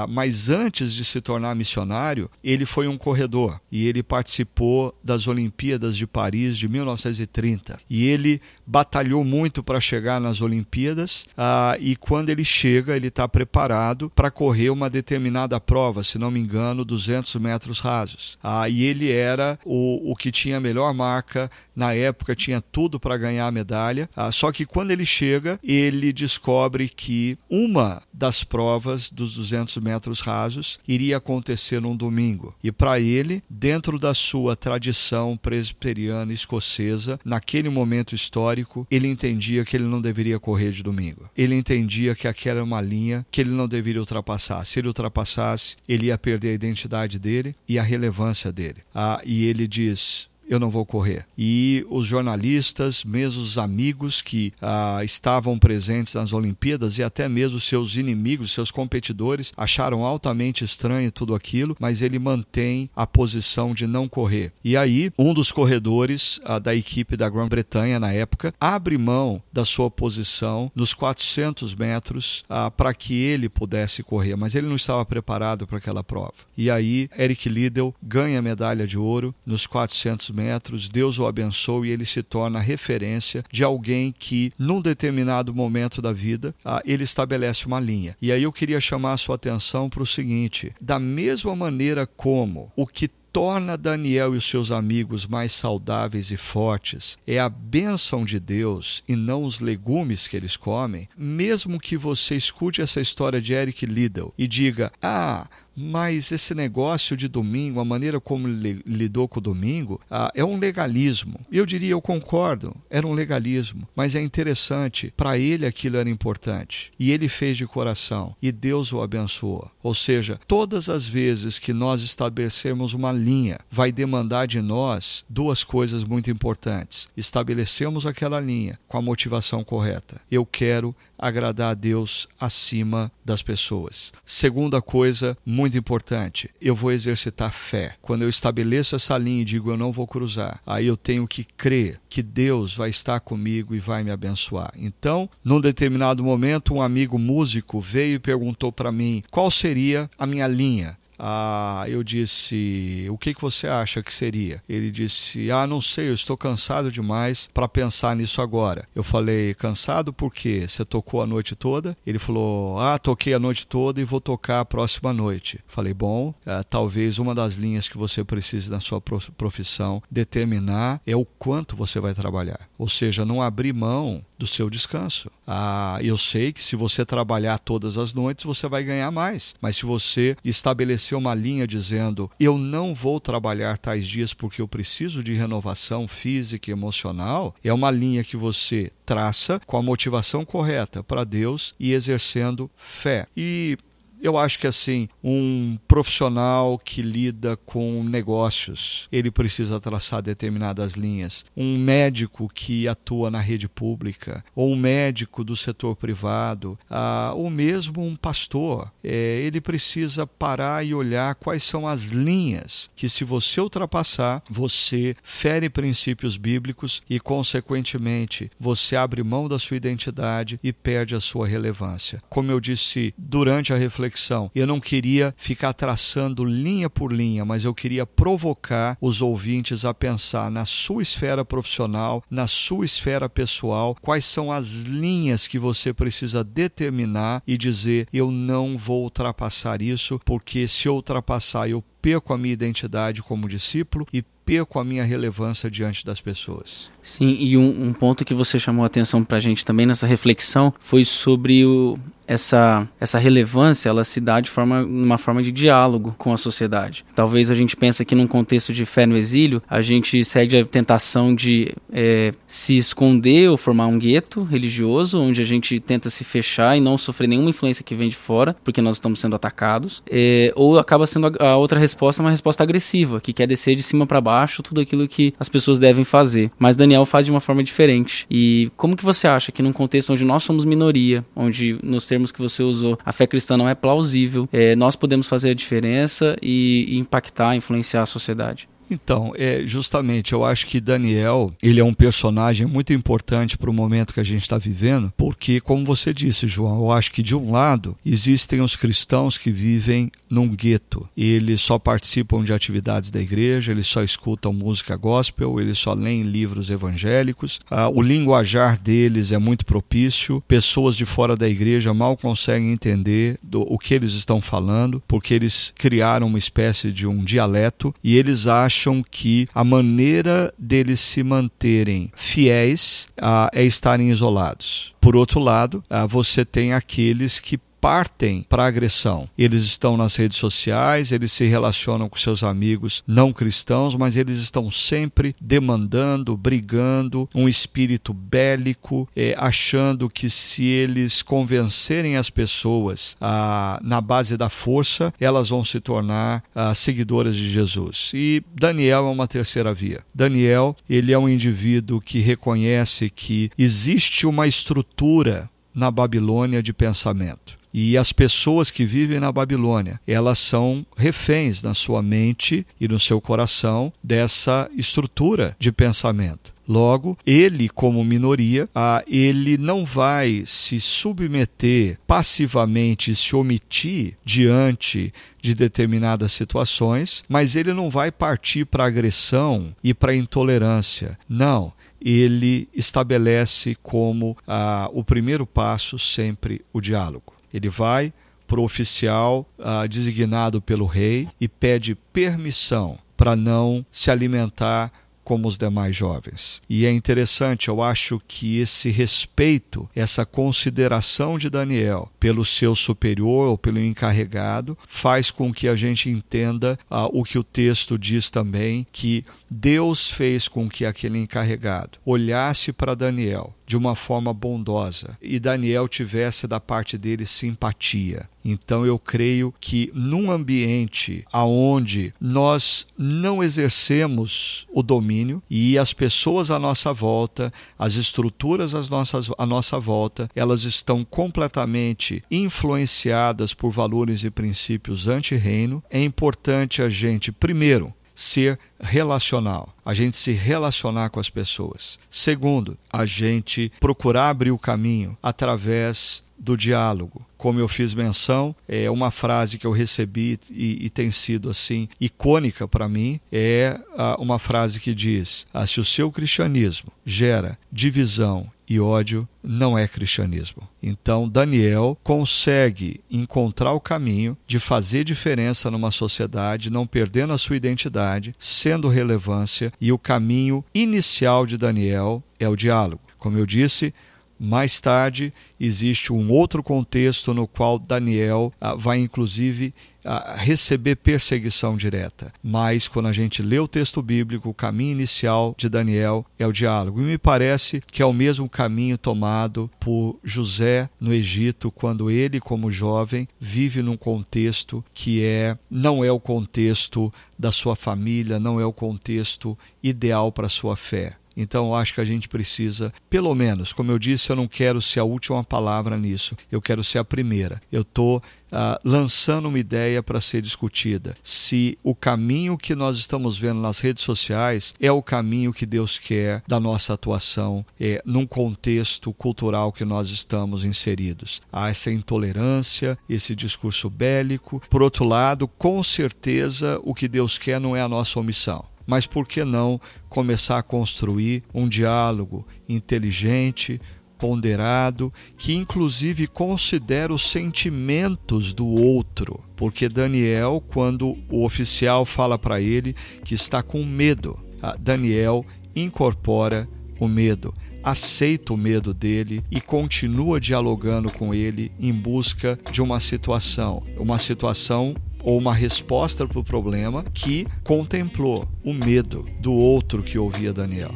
mas 0.10 0.50
antes 0.50 0.93
de 0.93 1.03
se 1.03 1.22
tornar 1.22 1.55
missionário, 1.55 2.29
ele 2.43 2.65
foi 2.65 2.88
um 2.88 2.98
corredor 2.98 3.60
e 3.72 3.88
ele 3.88 4.01
participou 4.01 4.98
das 5.03 5.27
Olimpíadas 5.27 5.96
de 5.98 6.08
Paris 6.08 6.58
de 6.58 6.67
1930. 6.67 7.79
E 7.89 8.05
ele 8.05 8.41
batalhou 8.65 9.24
muito 9.24 9.62
para 9.62 9.79
chegar 9.79 10.20
nas 10.20 10.41
Olimpíadas 10.41 11.25
ah, 11.38 11.75
e 11.79 11.96
quando 11.96 12.29
ele 12.29 12.46
chega, 12.54 12.96
ele 12.96 13.08
está 13.08 13.28
preparado 13.28 14.10
para 14.12 14.30
correr 14.30 14.70
uma 14.70 14.90
determinada 14.90 15.60
prova, 15.60 16.04
se 16.04 16.20
não 16.20 16.30
me 16.30 16.40
engano, 16.40 16.86
200 16.86 17.34
metros 17.36 17.80
rasos. 17.80 18.38
Ah, 18.44 18.70
e 18.70 18.84
ele 18.84 19.12
era 19.12 19.60
o, 19.66 20.12
o 20.12 20.16
que 20.16 20.32
tinha 20.32 20.58
a 20.58 20.62
melhor 20.62 20.94
marca 20.94 21.50
na 21.75 21.94
época, 21.94 22.36
tinha 22.36 22.62
tudo 22.62 23.00
para 23.00 23.18
ganhar 23.18 23.48
a 23.48 23.51
medalha. 23.51 24.10
Ah, 24.15 24.32
só 24.32 24.51
que 24.51 24.65
quando 24.65 24.92
ele 24.92 25.06
chega, 25.06 25.60
ele 25.63 26.13
descobre 26.13 26.88
que 26.88 27.38
uma 27.50 28.01
das 28.13 28.44
provas 28.44 29.12
dos 29.12 29.36
200 29.36 29.77
metros 29.77 30.22
rasos 30.22 30.80
iria 30.88 31.18
acontecer 31.18 31.82
num 31.82 31.95
domingo. 31.95 32.56
E 32.63 32.71
para 32.71 33.00
ele, 33.00 33.43
dentro 33.50 34.00
da 34.00 34.13
sua 34.13 34.56
tradição 34.56 35.36
presbiteriana 35.36 36.32
escocesa, 36.32 37.19
naquele 37.26 37.69
momento 37.69 38.15
histórico, 38.15 38.88
ele 38.89 39.08
entendia 39.08 39.65
que 39.65 39.76
ele 39.76 39.86
não 39.86 40.02
deveria 40.02 40.39
correr 40.39 40.71
de 40.71 40.84
domingo. 40.84 41.30
Ele 41.36 41.56
entendia 41.56 42.15
que 42.15 42.28
aquela 42.28 42.54
era 42.54 42.63
uma 42.63 42.82
linha 42.82 43.26
que 43.32 43.41
ele 43.41 43.50
não 43.50 43.67
deveria 43.67 44.00
ultrapassar. 44.00 44.63
Se 44.65 44.80
ele 44.80 44.88
ultrapassasse, 44.88 45.76
ele 45.88 46.08
ia 46.08 46.17
perder 46.17 46.50
a 46.50 46.54
identidade 46.54 47.19
dele 47.19 47.56
e 47.67 47.78
a 47.78 47.84
relevância 47.84 48.52
dele. 48.52 48.78
Ah, 48.93 49.21
e 49.26 49.45
ele 49.45 49.67
diz: 49.67 50.28
eu 50.47 50.60
não 50.60 50.69
vou 50.69 50.86
correr. 50.86 51.25
E 51.38 51.86
os 51.89 52.08
jornalistas, 52.08 53.03
mesmo 53.03 53.41
os 53.41 53.58
amigos 53.58 54.21
que 54.21 54.53
ah, 54.62 55.01
estavam 55.03 55.58
presentes 55.58 56.13
nas 56.13 56.34
Olimpíadas 56.34 56.97
e 56.97 57.03
até 57.03 57.27
mesmo 57.29 57.60
seus 57.60 57.95
inimigos, 57.95 58.51
seus 58.51 58.71
competidores, 58.71 59.53
acharam 59.56 60.03
altamente 60.03 60.63
estranho 60.63 61.12
tudo 61.12 61.36
aquilo, 61.36 61.75
mas 61.79 62.01
ele 62.01 62.19
mantém 62.19 62.89
a 62.95 63.08
posição 63.08 63.73
de 63.73 63.88
não 63.88 64.08
correr. 64.08 64.51
E 64.63 64.75
aí, 64.75 65.12
um 65.17 65.34
dos 65.34 65.51
corredores 65.51 66.39
ah, 66.43 66.60
da 66.60 66.75
equipe 66.75 67.15
da 67.15 67.29
Grã-Bretanha 67.29 67.99
na 67.99 68.12
época 68.12 68.53
abre 68.60 68.97
mão 68.97 69.41
da 69.51 69.65
sua 69.65 69.89
posição 69.89 70.71
nos 70.75 70.93
400 70.93 71.75
metros 71.75 72.43
ah, 72.49 72.69
para 72.69 72.93
que 72.93 73.13
ele 73.13 73.49
pudesse 73.49 74.03
correr, 74.03 74.36
mas 74.36 74.56
ele 74.56 74.67
não 74.67 74.75
estava 74.75 75.06
preparado 75.06 75.65
para 75.67 75.77
aquela 75.77 76.03
prova. 76.03 76.34
E 76.58 76.69
aí, 76.69 77.10
Eric 77.17 77.49
Liddell 77.49 77.93
ganha 78.01 78.39
a 78.39 78.41
medalha 78.41 78.86
de 78.86 78.97
ouro 78.97 79.34
nos 79.45 79.65
400 79.65 80.33
metros, 80.34 80.89
Deus 80.89 81.19
o 81.19 81.28
abençoa 81.28 81.88
e 81.88 81.91
ele 81.91 82.06
se 82.06 82.24
torna 82.24 82.60
referência 82.60 83.43
de 83.52 83.63
alguém 83.63 84.12
que, 84.12 84.52
num 84.58 84.82
determinado 84.82 85.54
momento 85.54 86.02
da 86.02 86.12
vida, 86.12 86.54
ah, 86.65 86.82
ele 86.86 87.04
estabelece 87.04 87.65
uma 87.65 87.80
linha. 87.80 88.17
E 88.22 88.32
aí 88.32 88.43
eu 88.43 88.52
queria 88.52 88.82
chamar 88.82 89.13
a 89.13 89.17
sua 89.17 89.36
atenção 89.36 89.89
para 89.89 90.04
o 90.04 90.08
seguinte: 90.08 90.74
da 90.82 91.00
mesma 91.00 91.56
maneira 91.56 92.06
como 92.06 92.72
o 92.76 92.88
que 92.88 93.10
torna 93.34 93.76
Daniel 93.76 94.36
e 94.36 94.38
os 94.38 94.48
seus 94.48 94.69
amigos 94.69 95.26
mais 95.26 95.52
saudáveis 95.52 96.30
e 96.30 96.38
fortes 96.38 97.17
é 97.26 97.39
a 97.39 97.50
bênção 97.50 98.24
de 98.24 98.39
Deus 98.39 99.04
e 99.10 99.15
não 99.15 99.43
os 99.43 99.60
legumes 99.60 100.28
que 100.28 100.38
eles 100.38 100.56
comem, 100.56 101.10
mesmo 101.17 101.80
que 101.80 101.98
você 101.98 102.36
escute 102.36 102.80
essa 102.80 103.02
história 103.02 103.41
de 103.41 103.54
Eric 103.54 103.88
Liddell 103.88 104.32
e 104.38 104.48
diga: 104.48 104.91
Ah, 105.02 105.48
mas 105.76 106.32
esse 106.32 106.54
negócio 106.54 107.16
de 107.18 107.28
domingo, 107.28 107.80
a 107.80 107.86
maneira 107.86 108.20
como 108.20 108.48
ele 108.48 108.82
lidou 108.86 109.28
com 109.28 109.40
o 109.40 109.42
domingo, 109.42 110.00
ah, 110.10 110.32
é 110.36 110.44
um 110.44 110.58
legalismo. 110.58 111.40
Eu 111.52 111.66
diria, 111.66 111.92
eu 111.92 112.02
concordo, 112.02 112.76
era 112.90 113.08
um 113.08 113.14
legalismo, 113.14 113.88
mas 113.96 114.16
é 114.16 114.22
interessante, 114.22 115.14
para 115.16 115.38
ele 115.38 115.66
aquilo 115.66 115.98
era 115.98 116.10
importante. 116.10 116.92
E 117.00 117.12
ele 117.12 117.28
fez 117.28 117.58
de 117.58 117.66
coração, 117.66 118.36
e 118.42 118.52
Deus 118.52 118.92
o 118.94 119.02
abençoou. 119.02 119.70
Ou 119.82 119.94
seja, 119.94 120.40
todas 120.48 120.90
as 120.90 121.08
vezes 121.08 121.60
que 121.60 121.74
nós 121.74 122.02
estabelecermos 122.02 122.94
uma 122.94 123.12
linha, 123.12 123.60
vai 123.70 123.92
demandar 123.92 124.48
de 124.48 124.62
nós 124.62 125.26
duas 125.30 125.64
coisas 125.64 126.04
muito 126.04 126.30
importantes. 126.30 127.08
Estabelecemos 127.18 128.06
aquela 128.06 128.40
linha 128.40 128.80
com 128.88 128.98
a 128.98 129.02
motivação 129.02 129.64
correta. 129.64 130.22
Eu 130.30 130.46
quero 130.46 130.96
agradar 131.18 131.72
a 131.72 131.74
Deus 131.74 132.28
acima 132.40 133.12
das 133.24 133.42
pessoas. 133.42 134.12
Segunda 134.26 134.82
coisa 134.82 135.38
muito 135.46 135.62
muito 135.63 135.78
importante. 135.78 136.49
Eu 136.62 136.76
vou 136.76 136.91
exercitar 136.91 137.54
fé. 137.54 137.95
Quando 138.02 138.23
eu 138.23 138.30
estabeleço 138.30 138.97
essa 138.97 139.17
linha 139.17 139.41
e 139.41 139.45
digo 139.45 139.71
eu 139.71 139.78
não 139.78 139.93
vou 139.93 140.06
cruzar, 140.06 140.62
aí 140.65 140.86
eu 140.86 140.97
tenho 140.97 141.26
que 141.26 141.45
crer 141.45 142.02
que 142.10 142.21
Deus 142.21 142.76
vai 142.76 142.89
estar 142.89 143.21
comigo 143.21 143.73
e 143.73 143.80
vai 143.80 144.04
me 144.04 144.12
abençoar. 144.12 144.73
Então, 144.76 145.30
num 145.41 145.62
determinado 145.62 146.21
momento, 146.21 146.73
um 146.73 146.82
amigo 146.82 147.17
músico 147.17 147.80
veio 147.80 148.15
e 148.15 148.19
perguntou 148.19 148.73
para 148.73 148.91
mim 148.91 149.23
qual 149.32 149.49
seria 149.49 150.10
a 150.19 150.28
minha 150.28 150.47
linha. 150.47 150.97
Ah, 151.17 151.86
eu 151.88 152.04
disse: 152.04 153.08
O 153.10 153.17
que, 153.17 153.34
que 153.34 153.41
você 153.41 153.67
acha 153.67 154.02
que 154.02 154.13
seria? 154.13 154.63
Ele 154.67 154.91
disse: 154.91 155.52
Ah, 155.52 155.67
não 155.67 155.82
sei, 155.82 156.10
eu 156.10 156.13
estou 156.13 156.38
cansado 156.38 156.91
demais 156.91 157.49
para 157.54 157.67
pensar 157.67 158.15
nisso 158.15 158.41
agora. 158.41 158.88
Eu 158.95 159.04
falei: 159.04 159.54
Cansado 159.54 160.13
por 160.13 160.34
quê? 160.34 160.65
Você 160.67 160.84
tocou 160.84 161.21
a 161.21 161.28
noite 161.28 161.56
toda? 161.56 161.95
Ele 162.06 162.19
falou: 162.19 162.80
Ah, 162.80 162.97
toquei 162.97 163.34
a 163.34 163.39
noite 163.39 163.65
toda 163.67 164.02
e 164.02 164.06
vou 164.06 164.21
tocar 164.21 164.60
a 164.60 164.65
próxima 164.65 165.13
noite. 165.13 165.60
Falei: 165.67 165.93
Bom, 165.93 166.34
ah, 166.45 166.63
talvez 166.63 167.19
uma 167.19 167.36
das 167.36 167.56
linhas 167.56 167.88
que 167.88 167.97
você 167.97 168.23
precise 168.23 168.69
na 168.69 168.80
sua 168.80 169.02
profissão 169.02 170.02
determinar 170.10 171.02
é 171.06 171.15
o 171.15 171.26
quanto 171.26 171.76
você 171.76 171.99
vai 171.99 172.13
trabalhar. 172.13 172.67
Ou 172.78 172.89
seja, 172.89 173.26
não 173.26 173.41
abrir 173.41 173.73
mão 173.73 174.23
do 174.38 174.47
seu 174.47 174.69
descanso. 174.69 175.32
Ah, 175.47 175.97
eu 176.02 176.17
sei 176.17 176.52
que 176.52 176.63
se 176.63 176.76
você 176.76 177.06
trabalhar 177.06 177.60
todas 177.60 177.97
as 177.97 178.13
noites, 178.13 178.43
você 178.43 178.67
vai 178.67 178.84
ganhar 178.84 179.10
mais. 179.12 179.56
Mas 179.62 179.78
se 179.78 179.86
você 179.86 180.36
estabelecer 180.43 181.03
uma 181.12 181.36
linha 181.36 181.68
dizendo 181.68 182.30
eu 182.39 182.58
não 182.58 182.94
vou 182.94 183.20
trabalhar 183.20 183.78
tais 183.78 184.08
dias 184.08 184.34
porque 184.34 184.62
eu 184.62 184.68
preciso 184.68 185.24
de 185.24 185.34
renovação 185.34 186.08
física 186.08 186.70
e 186.70 186.74
emocional, 186.74 187.56
é 187.63 187.74
uma 187.74 187.92
linha 187.92 188.24
que 188.24 188.38
você 188.38 188.92
traça 189.06 189.60
com 189.66 189.78
a 189.78 189.82
motivação 189.82 190.46
correta 190.46 191.04
para 191.04 191.24
Deus 191.24 191.76
e 191.80 191.94
exercendo 191.94 192.70
fé. 192.76 193.28
E 193.36 193.78
eu 194.24 194.38
acho 194.38 194.58
que 194.58 194.66
assim, 194.66 195.10
um 195.22 195.78
profissional 195.86 196.80
que 196.80 197.02
lida 197.02 197.58
com 197.58 198.02
negócios, 198.04 199.10
ele 199.12 199.30
precisa 199.30 199.82
traçar 199.82 200.22
determinadas 200.22 200.94
linhas. 200.94 201.44
Um 201.56 201.78
médico 201.78 202.50
que 202.54 202.88
atua 202.88 203.30
na 203.30 203.42
rede 203.42 203.68
pública, 203.68 204.44
ou 204.56 204.72
um 204.72 204.78
médico 204.78 205.44
do 205.44 205.58
setor 205.58 205.98
privado, 205.98 206.80
ah, 206.90 207.34
ou 207.36 207.50
mesmo 207.50 208.02
um 208.02 208.16
pastor, 208.16 208.90
é, 209.04 209.42
ele 209.44 209.60
precisa 209.60 210.26
parar 210.26 210.86
e 210.86 210.94
olhar 210.94 211.36
quais 211.36 211.64
são 211.64 211.86
as 211.86 212.06
linhas 212.06 212.90
que, 212.96 213.10
se 213.10 213.26
você 213.26 213.60
ultrapassar, 213.60 214.42
você 214.50 215.16
fere 215.22 215.70
princípios 215.70 216.38
bíblicos 216.38 217.02
e, 217.10 217.20
consequentemente, 217.20 218.50
você 218.58 218.96
abre 218.96 219.22
mão 219.22 219.50
da 219.50 219.60
sua 219.60 219.76
identidade 219.76 220.60
e 220.64 220.72
perde 220.72 221.14
a 221.14 221.20
sua 221.20 221.46
relevância. 221.46 222.22
Como 222.30 222.50
eu 222.50 222.62
disse 222.62 223.14
durante 223.18 223.74
a 223.74 223.78
reflexão, 223.78 224.12
reflexão. 224.13 224.52
Eu 224.54 224.67
não 224.67 224.80
queria 224.80 225.34
ficar 225.38 225.73
traçando 225.73 226.45
linha 226.45 226.89
por 226.89 227.12
linha, 227.12 227.43
mas 227.43 227.65
eu 227.65 227.73
queria 227.73 228.06
provocar 228.06 228.97
os 229.02 229.21
ouvintes 229.21 229.84
a 229.84 229.93
pensar 229.93 230.52
na 230.52 230.65
sua 230.65 231.02
esfera 231.02 231.43
profissional, 231.43 232.23
na 232.30 232.47
sua 232.47 232.86
esfera 232.86 233.28
pessoal, 233.28 233.95
quais 234.02 234.26
são 234.26 234.52
as 234.52 234.84
linhas 234.84 235.47
que 235.47 235.58
você 235.58 235.93
precisa 235.93 236.43
determinar 236.43 237.41
e 237.47 237.58
dizer: 237.58 238.08
eu 238.13 238.32
não 238.32 238.78
vou 238.78 239.04
ultrapassar 239.04 239.82
isso, 239.82 240.19
porque 240.23 240.67
se 240.67 240.88
eu 240.88 240.95
ultrapassar, 240.95 241.69
eu 241.69 241.84
perco 242.02 242.34
a 242.34 242.38
minha 242.38 242.54
identidade 242.54 243.23
como 243.23 243.49
discípulo 243.49 244.06
e 244.13 244.21
perco 244.21 244.78
a 244.78 244.84
minha 244.84 245.04
relevância 245.04 245.71
diante 245.71 246.06
das 246.06 246.19
pessoas. 246.19 246.92
Sim, 247.04 247.36
e 247.38 247.58
um, 247.58 247.89
um 247.89 247.94
ponto 247.94 248.24
que 248.24 248.34
você 248.34 248.58
chamou 248.58 248.84
a 248.84 248.88
atenção 248.88 249.24
para 249.24 249.38
a 249.38 249.42
gente 249.42 249.66
também 249.66 249.86
nessa 249.86 250.08
reflexão 250.08 250.74
foi 250.80 251.04
sobre 251.04 251.66
o, 251.66 252.00
essa, 252.28 252.88
essa 253.00 253.18
relevância 253.18 253.89
ela 253.89 254.04
se 254.04 254.20
dá 254.20 254.39
de 254.39 254.50
forma 254.50 254.84
uma 254.84 255.18
forma 255.18 255.42
de 255.44 255.52
diálogo 255.52 256.16
com 256.18 256.34
a 256.34 256.38
sociedade. 256.38 257.06
Talvez 257.16 257.52
a 257.52 257.56
gente 257.56 257.76
pense 257.76 258.04
que 258.06 258.16
num 258.16 258.28
contexto 258.28 258.74
de 258.74 258.86
fé 258.86 259.06
no 259.06 259.18
exílio, 259.18 259.62
a 259.70 259.82
gente 259.82 260.24
segue 260.24 260.58
a 260.58 260.66
tentação 260.66 261.36
de 261.36 261.74
é, 261.92 262.34
se 262.48 262.78
esconder 262.78 263.50
ou 263.50 263.58
formar 263.58 263.88
um 263.88 263.98
gueto 263.98 264.44
religioso, 264.44 265.20
onde 265.20 265.42
a 265.42 265.46
gente 265.46 265.80
tenta 265.80 266.10
se 266.10 266.24
fechar 266.24 266.78
e 266.78 266.82
não 266.82 266.98
sofrer 266.98 267.28
nenhuma 267.28 267.50
influência 267.50 267.84
que 267.84 267.96
vem 267.96 268.10
de 268.10 268.16
fora, 268.16 268.56
porque 268.63 268.82
nós 268.82 268.96
estamos 268.96 269.20
sendo 269.20 269.36
atacados, 269.36 270.02
é, 270.10 270.52
ou 270.56 270.80
acaba 270.80 271.06
sendo 271.06 271.28
a, 271.39 271.50
a 271.50 271.58
outra 271.58 271.80
resposta 271.80 272.22
uma 272.22 272.32
resposta 272.32 272.63
agressiva, 272.63 273.20
que 273.20 273.34
quer 273.34 273.48
descer 273.48 273.76
de 273.76 273.84
cima 273.84 274.06
para 274.06 274.22
baixo 274.22 274.63
tudo 274.63 274.82
aquilo 274.82 275.08
que 275.08 275.34
as 275.39 275.50
pessoas 275.50 275.80
devem 275.80 276.04
fazer. 276.04 276.52
Mas 276.58 276.76
Daniel 276.76 276.92
faz 277.06 277.25
de 277.25 277.32
uma 277.32 277.39
forma 277.39 277.63
diferente. 277.63 278.25
E 278.29 278.71
como 278.77 278.95
que 278.95 279.03
você 279.03 279.27
acha 279.27 279.51
que 279.51 279.62
num 279.62 279.73
contexto 279.73 280.13
onde 280.13 280.25
nós 280.25 280.43
somos 280.43 280.65
minoria, 280.65 281.25
onde 281.36 281.77
nos 281.84 282.06
termos 282.06 282.32
que 282.32 282.41
você 282.41 282.63
usou, 282.63 282.97
a 283.06 283.12
fé 283.12 283.27
cristã 283.27 283.58
não 283.58 283.67
é 283.67 283.75
plausível, 283.75 284.47
é, 284.51 284.75
nós 284.75 284.95
podemos 284.95 285.27
fazer 285.27 285.51
a 285.51 285.53
diferença 285.53 286.36
e, 286.41 286.86
e 286.89 286.97
impactar, 286.97 287.56
influenciar 287.56 288.03
a 288.03 288.06
sociedade? 288.06 288.67
Então, 288.89 289.34
é 289.36 289.63
justamente, 289.65 290.34
eu 290.34 290.46
acho 290.46 290.67
que 290.67 290.80
Daniel, 290.80 291.54
ele 291.62 291.80
é 291.80 291.84
um 291.84 291.93
personagem 291.93 292.67
muito 292.67 292.93
importante 292.93 293.58
para 293.58 293.69
o 293.69 293.74
momento 293.74 294.13
que 294.13 294.19
a 294.19 294.24
gente 294.24 294.43
está 294.43 294.58
vivendo, 294.58 295.12
porque, 295.17 295.60
como 295.60 295.86
você 295.86 296.13
disse, 296.13 296.48
João, 296.48 296.78
eu 296.78 296.91
acho 296.91 297.12
que 297.12 297.24
de 297.24 297.36
um 297.36 297.52
lado 297.52 297.98
existem 298.06 298.62
os 298.62 298.76
cristãos 298.76 299.38
que 299.38 299.52
vivem 299.52 300.12
num 300.30 300.50
gueto. 300.50 301.08
Eles 301.15 301.62
só 301.62 301.78
participam 301.78 302.43
de 302.43 302.54
atividades 302.54 303.12
da 303.12 303.22
igreja, 303.22 303.72
eles 303.72 303.88
só 303.88 304.04
escutam 304.04 304.52
música 304.52 304.96
gospel, 304.96 305.60
eles 305.60 305.78
só 305.78 305.93
leem 305.93 306.24
livros 306.24 306.69
evangélicos. 306.69 307.60
Ah, 307.69 307.88
o 307.88 308.02
linguajar 308.02 308.80
deles 308.80 309.32
é 309.32 309.38
muito 309.38 309.65
propício. 309.65 310.43
Pessoas 310.48 310.96
de 310.96 311.06
fora 311.06 311.36
da 311.36 311.48
igreja 311.48 311.93
mal 311.93 312.17
conseguem 312.17 312.72
entender 312.72 313.38
do, 313.43 313.62
o 313.62 313.78
que 313.78 313.93
eles 313.93 314.13
estão 314.13 314.41
falando, 314.41 315.02
porque 315.08 315.34
eles 315.34 315.74
criaram 315.76 316.28
uma 316.28 316.39
espécie 316.39 316.91
de 316.91 317.06
um 317.06 317.24
dialeto 317.24 317.93
e 318.04 318.17
eles 318.17 318.48
acham 318.48 318.73
acham 318.74 319.04
que 319.04 319.48
a 319.54 319.64
maneira 319.64 320.52
deles 320.58 321.00
se 321.00 321.22
manterem 321.24 322.12
fiéis 322.16 323.08
ah, 323.22 323.50
é 323.54 323.64
estarem 323.64 324.10
isolados. 324.10 324.94
Por 325.00 325.16
outro 325.16 325.40
lado, 325.40 325.84
ah, 325.90 326.08
você 326.08 326.44
tem 326.44 326.74
aqueles 326.74 327.40
que 327.40 327.60
partem 327.84 328.43
para 328.43 328.63
a 328.63 328.67
agressão. 328.67 329.28
Eles 329.38 329.65
estão 329.65 329.98
nas 329.98 330.15
redes 330.15 330.38
sociais, 330.38 331.12
eles 331.12 331.34
se 331.34 331.43
relacionam 331.43 332.08
com 332.08 332.15
seus 332.15 332.41
amigos 332.41 333.04
não 333.06 333.34
cristãos, 333.34 333.93
mas 333.93 334.15
eles 334.15 334.38
estão 334.38 334.72
sempre 334.72 335.36
demandando, 335.41 336.38
brigando, 336.38 337.28
um 337.36 337.46
espírito 337.46 338.13
bélico, 338.13 339.10
é, 339.13 339.36
achando 339.38 340.10
que 340.10 340.30
se 340.30 340.63
eles 340.63 341.22
convencerem 341.22 342.15
as 342.15 342.30
pessoas 342.30 343.17
ah, 343.19 343.78
na 343.84 344.00
base 344.00 344.38
da 344.38 344.48
força, 344.48 345.13
elas 345.19 345.50
vão 345.50 345.65
se 345.65 345.82
tornar 345.82 346.41
ah, 346.56 346.74
seguidoras 346.74 347.36
de 347.36 347.50
Jesus. 347.50 348.12
E 348.13 348.41
Daniel 348.56 349.08
é 349.08 349.10
uma 349.10 349.28
terceira 349.28 349.74
via. 349.74 350.06
Daniel, 350.15 350.74
ele 350.89 351.12
é 351.12 351.19
um 351.19 351.28
indivíduo 351.28 352.00
que 352.00 352.19
reconhece 352.19 353.10
que 353.10 353.52
existe 353.58 354.26
uma 354.26 354.48
estrutura 354.48 355.50
na 355.76 355.91
Babilônia 355.91 356.63
de 356.63 356.72
pensamento. 356.72 357.62
E 357.74 357.98
as 357.98 358.14
pessoas 358.14 358.70
que 358.70 358.86
vivem 358.86 359.20
na 359.20 359.32
Babilônia, 359.32 360.00
elas 360.06 360.38
são 360.38 360.86
reféns 360.96 361.64
na 361.64 361.74
sua 361.74 362.04
mente 362.04 362.66
e 362.80 362.88
no 362.88 363.00
seu 363.00 363.20
coração 363.20 363.92
dessa 364.04 364.70
estrutura 364.76 365.56
de 365.60 365.72
pensamento. 365.72 366.54
Logo, 366.68 367.18
ele, 367.26 367.68
como 367.68 368.04
minoria, 368.06 368.70
ele 369.06 369.58
não 369.58 369.84
vai 369.84 370.44
se 370.46 370.80
submeter 370.80 372.00
passivamente, 372.08 373.14
se 373.16 373.36
omitir 373.36 374.16
diante 374.24 375.14
de 375.42 375.54
determinadas 375.54 376.32
situações, 376.32 377.24
mas 377.28 377.56
ele 377.56 377.74
não 377.74 377.90
vai 377.90 378.12
partir 378.12 378.66
para 378.66 378.86
agressão 378.86 379.76
e 379.84 379.94
para 379.94 380.16
intolerância. 380.16 381.18
Não, 381.28 381.74
ele 382.00 382.70
estabelece 382.74 383.76
como 383.84 384.38
ah, 384.48 384.90
o 384.94 385.04
primeiro 385.04 385.46
passo 385.46 386.00
sempre 386.00 386.62
o 386.72 386.80
diálogo. 386.80 387.33
Ele 387.54 387.70
vai 387.70 388.13
para 388.48 388.60
o 388.60 388.63
oficial 388.63 389.48
uh, 389.58 389.88
designado 389.88 390.62
pelo 390.62 390.86
rei 390.86 391.28
e 391.39 391.48
pede 391.48 391.96
permissão 392.12 392.98
para 393.16 393.36
não 393.36 393.86
se 393.92 394.12
alimentar 394.12 394.92
como 395.24 395.48
os 395.48 395.58
demais 395.58 395.96
jovens. 395.96 396.62
E 396.70 396.86
é 396.86 396.92
interessante, 396.92 397.70
eu 397.70 397.82
acho 397.82 398.22
que 398.28 398.60
esse 398.60 398.89
respeito, 398.89 399.89
essa 399.96 400.26
consideração 400.26 401.38
de 401.38 401.50
Daniel 401.50 402.12
pelo 402.20 402.46
seu 402.46 402.76
superior 402.76 403.48
ou 403.48 403.58
pelo 403.58 403.80
encarregado, 403.80 404.78
faz 404.88 405.32
com 405.32 405.54
que 405.54 405.68
a 405.68 405.76
gente 405.76 406.10
entenda 406.10 406.78
uh, 406.92 407.10
o 407.12 407.24
que 407.24 407.38
o 407.38 407.44
texto 407.44 407.98
diz 407.98 408.30
também, 408.30 408.86
que 408.92 409.26
Deus 409.50 410.10
fez 410.10 410.48
com 410.48 410.70
que 410.70 410.86
aquele 410.86 411.20
encarregado 411.20 411.98
olhasse 412.06 412.74
para 412.74 412.96
Daniel 412.96 413.54
de 413.65 413.78
uma 413.78 413.95
forma 413.95 414.34
bondosa 414.34 415.17
e 415.21 415.39
Daniel 415.39 415.88
tivesse 415.88 416.47
da 416.47 416.60
parte 416.60 416.97
dele 416.97 417.26
simpatia. 417.26 418.30
Então 418.45 418.86
eu 418.86 418.99
creio 418.99 419.54
que 419.60 419.89
num 419.93 420.30
ambiente 420.30 421.26
aonde 421.32 422.13
nós 422.19 422.86
não 422.97 423.41
exercemos 423.41 424.67
o 424.73 424.84
domínio 424.84 425.41
e 425.49 425.78
as 425.78 425.93
pessoas 425.93 426.52
à 426.52 426.60
nossa 426.60 426.91
volta, 426.91 427.54
as 427.80 427.95
estruturas 427.95 428.76
às 428.76 428.89
nossas, 428.89 429.30
à 429.38 429.45
nossa 429.45 429.80
volta, 429.80 430.30
elas 430.36 430.63
estão 430.63 431.06
completamente 431.06 432.21
influenciadas 432.30 433.54
por 433.54 433.71
valores 433.71 434.23
e 434.23 434.30
princípios 434.30 435.08
anti-reino, 435.08 435.82
é 435.89 436.04
importante 436.04 436.82
a 436.82 436.89
gente 436.89 437.32
primeiro 437.32 437.93
ser 438.15 438.60
relacional, 438.80 439.73
a 439.86 439.93
gente 439.93 440.17
se 440.17 440.32
relacionar 440.32 441.10
com 441.10 441.19
as 441.19 441.30
pessoas. 441.30 441.97
Segundo, 442.10 442.78
a 442.91 443.06
gente 443.06 443.71
procurar 443.80 444.30
abrir 444.30 444.52
o 444.52 444.58
caminho 444.58 445.17
através 445.21 446.23
do 446.38 446.58
diálogo. 446.58 447.26
Como 447.38 447.60
eu 447.60 447.67
fiz 447.67 447.93
menção, 447.93 448.56
é 448.67 448.89
uma 448.89 449.12
frase 449.12 449.58
que 449.58 449.65
eu 449.65 449.71
recebi 449.71 450.39
e, 450.49 450.86
e 450.86 450.89
tem 450.89 451.12
sido 451.12 451.49
assim 451.49 451.88
icônica 451.99 452.67
para 452.67 452.89
mim 452.89 453.19
é 453.32 453.80
a, 453.97 454.19
uma 454.19 454.38
frase 454.38 454.80
que 454.80 454.93
diz: 454.93 455.45
ah, 455.54 455.65
se 455.65 455.80
o 455.80 455.86
seu 455.86 456.12
cristianismo 456.12 456.91
gera 457.06 457.58
divisão 457.71 458.52
e 458.69 458.80
ódio 458.80 459.28
não 459.43 459.78
é 459.78 459.88
cristianismo. 459.88 460.67
Então, 460.82 461.28
Daniel 461.28 461.97
consegue 462.04 463.02
encontrar 463.10 463.73
o 463.73 463.80
caminho 463.80 464.38
de 464.47 464.60
fazer 464.60 465.04
diferença 465.04 465.69
numa 465.69 465.91
sociedade, 465.91 466.69
não 466.69 466.88
perdendo 466.88 467.34
a 467.34 467.38
sua 467.38 467.58
identidade, 467.58 468.36
sendo 468.39 468.88
relevância, 468.88 469.71
e 469.80 469.91
o 469.91 469.99
caminho 469.99 470.63
inicial 470.73 471.45
de 471.45 471.58
Daniel 471.58 472.23
é 472.39 472.47
o 472.47 472.56
diálogo. 472.56 473.02
Como 473.17 473.38
eu 473.38 473.45
disse, 473.45 473.93
mais 474.39 474.82
tarde, 474.82 475.34
existe 475.60 476.12
um 476.12 476.30
outro 476.30 476.62
contexto 476.62 477.34
no 477.34 477.48
qual 477.48 477.80
Daniel 477.80 478.52
ah, 478.60 478.76
vai, 478.76 479.00
inclusive, 479.00 479.74
ah, 480.06 480.36
receber 480.38 480.96
perseguição 480.98 481.78
direta. 481.78 482.34
Mas, 482.43 482.88
quando 482.88 483.08
a 483.08 483.13
gente 483.13 483.41
lê 483.41 483.60
o 483.60 483.67
texto 483.67 484.02
bíblico, 484.02 484.50
o 484.50 484.54
caminho 484.54 484.91
inicial 484.91 485.56
de 485.58 485.69
Daniel 485.69 486.26
é 486.38 486.46
o 486.46 486.52
diálogo. 486.52 487.02
E 487.02 487.06
me 487.06 487.17
parece 487.17 487.82
que 487.88 488.02
é 488.02 488.06
o 488.06 488.13
mesmo 488.13 488.50
caminho 488.50 488.98
tomado 488.98 489.69
por 489.80 490.19
José 490.24 490.89
no 491.00 491.13
Egito, 491.13 491.72
quando 491.72 492.12
ele, 492.12 492.39
como 492.39 492.72
jovem, 492.72 493.28
vive 493.39 493.82
num 493.82 493.98
contexto 493.98 494.84
que 494.93 495.24
é 495.24 495.58
não 495.69 496.04
é 496.04 496.12
o 496.12 496.19
contexto 496.19 497.13
da 497.38 497.52
sua 497.52 497.76
família, 497.76 498.39
não 498.39 498.60
é 498.60 498.65
o 498.65 498.74
contexto 498.74 499.58
ideal 499.82 500.32
para 500.32 500.48
a 500.48 500.50
sua 500.50 500.76
fé 500.76 501.17
então 501.36 501.67
eu 501.67 501.76
acho 501.76 501.93
que 501.93 502.02
a 502.02 502.06
gente 502.06 502.28
precisa, 502.28 502.93
pelo 503.10 503.34
menos, 503.34 503.74
como 503.74 503.91
eu 503.91 504.00
disse, 504.00 504.30
eu 504.30 504.36
não 504.36 504.48
quero 504.48 504.82
ser 504.82 505.00
a 505.00 505.04
última 505.04 505.43
palavra 505.43 505.98
nisso, 505.98 506.36
eu 506.52 506.62
quero 506.62 506.84
ser 506.84 507.00
a 507.00 507.06
primeira. 507.06 507.62
Eu 507.72 507.82
estou 507.82 508.22
uh, 508.54 508.80
lançando 508.84 509.48
uma 509.48 509.60
ideia 509.60 510.04
para 510.04 510.22
ser 510.22 510.41
discutida. 510.41 511.15
Se 511.24 511.78
o 511.84 511.96
caminho 511.96 512.58
que 512.58 512.76
nós 512.76 512.98
estamos 512.98 513.38
vendo 513.38 513.60
nas 513.60 513.80
redes 513.80 514.04
sociais 514.04 514.74
é 514.80 514.91
o 514.91 515.02
caminho 515.02 515.54
que 515.54 515.65
Deus 515.65 515.98
quer 515.98 516.43
da 516.48 516.60
nossa 516.60 516.93
atuação 516.93 517.65
é, 517.80 518.02
num 518.06 518.28
contexto 518.28 519.12
cultural 519.13 519.72
que 519.72 519.84
nós 519.84 520.10
estamos 520.10 520.63
inseridos. 520.63 521.41
Há 521.52 521.69
essa 521.69 521.91
intolerância, 521.91 522.98
esse 523.10 523.36
discurso 523.36 523.89
bélico. 523.89 524.62
Por 524.69 524.82
outro 524.82 525.06
lado, 525.06 525.48
com 525.48 525.84
certeza 525.84 526.80
o 526.84 526.93
que 526.93 527.08
Deus 527.08 527.38
quer 527.38 527.60
não 527.60 527.76
é 527.76 527.82
a 527.82 527.89
nossa 527.89 528.19
omissão 528.19 528.65
mas 528.86 529.06
por 529.06 529.28
que 529.28 529.43
não 529.43 529.80
começar 530.10 530.58
a 530.58 530.63
construir 530.63 531.43
um 531.54 531.67
diálogo 531.67 532.46
inteligente, 532.67 533.80
ponderado, 534.17 535.12
que 535.38 535.54
inclusive 535.54 536.28
considera 536.28 537.13
os 537.13 537.30
sentimentos 537.30 538.54
do 538.54 538.67
outro? 538.67 539.43
Porque 539.56 539.89
Daniel, 539.89 540.63
quando 540.74 541.17
o 541.30 541.43
oficial 541.46 542.06
fala 542.06 542.38
para 542.38 542.62
ele 542.62 542.96
que 543.24 543.36
está 543.36 543.62
com 543.62 543.84
medo, 543.84 544.39
Daniel 544.80 545.46
incorpora 545.76 546.67
o 547.00 547.08
medo 547.08 547.54
aceita 547.84 548.54
o 548.54 548.58
medo 548.58 548.93
dele 548.93 549.43
e 549.52 549.60
continua 549.60 550.39
dialogando 550.39 551.12
com 551.12 551.34
ele 551.34 551.72
em 551.78 551.91
busca 551.91 552.58
de 552.72 552.82
uma 552.82 553.00
situação, 553.00 553.84
uma 553.98 554.17
situação 554.17 554.96
ou 555.24 555.38
uma 555.38 555.54
resposta 555.54 556.28
para 556.28 556.38
o 556.38 556.44
problema 556.44 557.04
que 557.14 557.48
contemplou 557.64 558.48
o 558.64 558.74
medo 558.74 559.26
do 559.40 559.54
outro 559.54 560.04
que 560.04 560.18
ouvia 560.18 560.54
Daniel. 560.54 560.92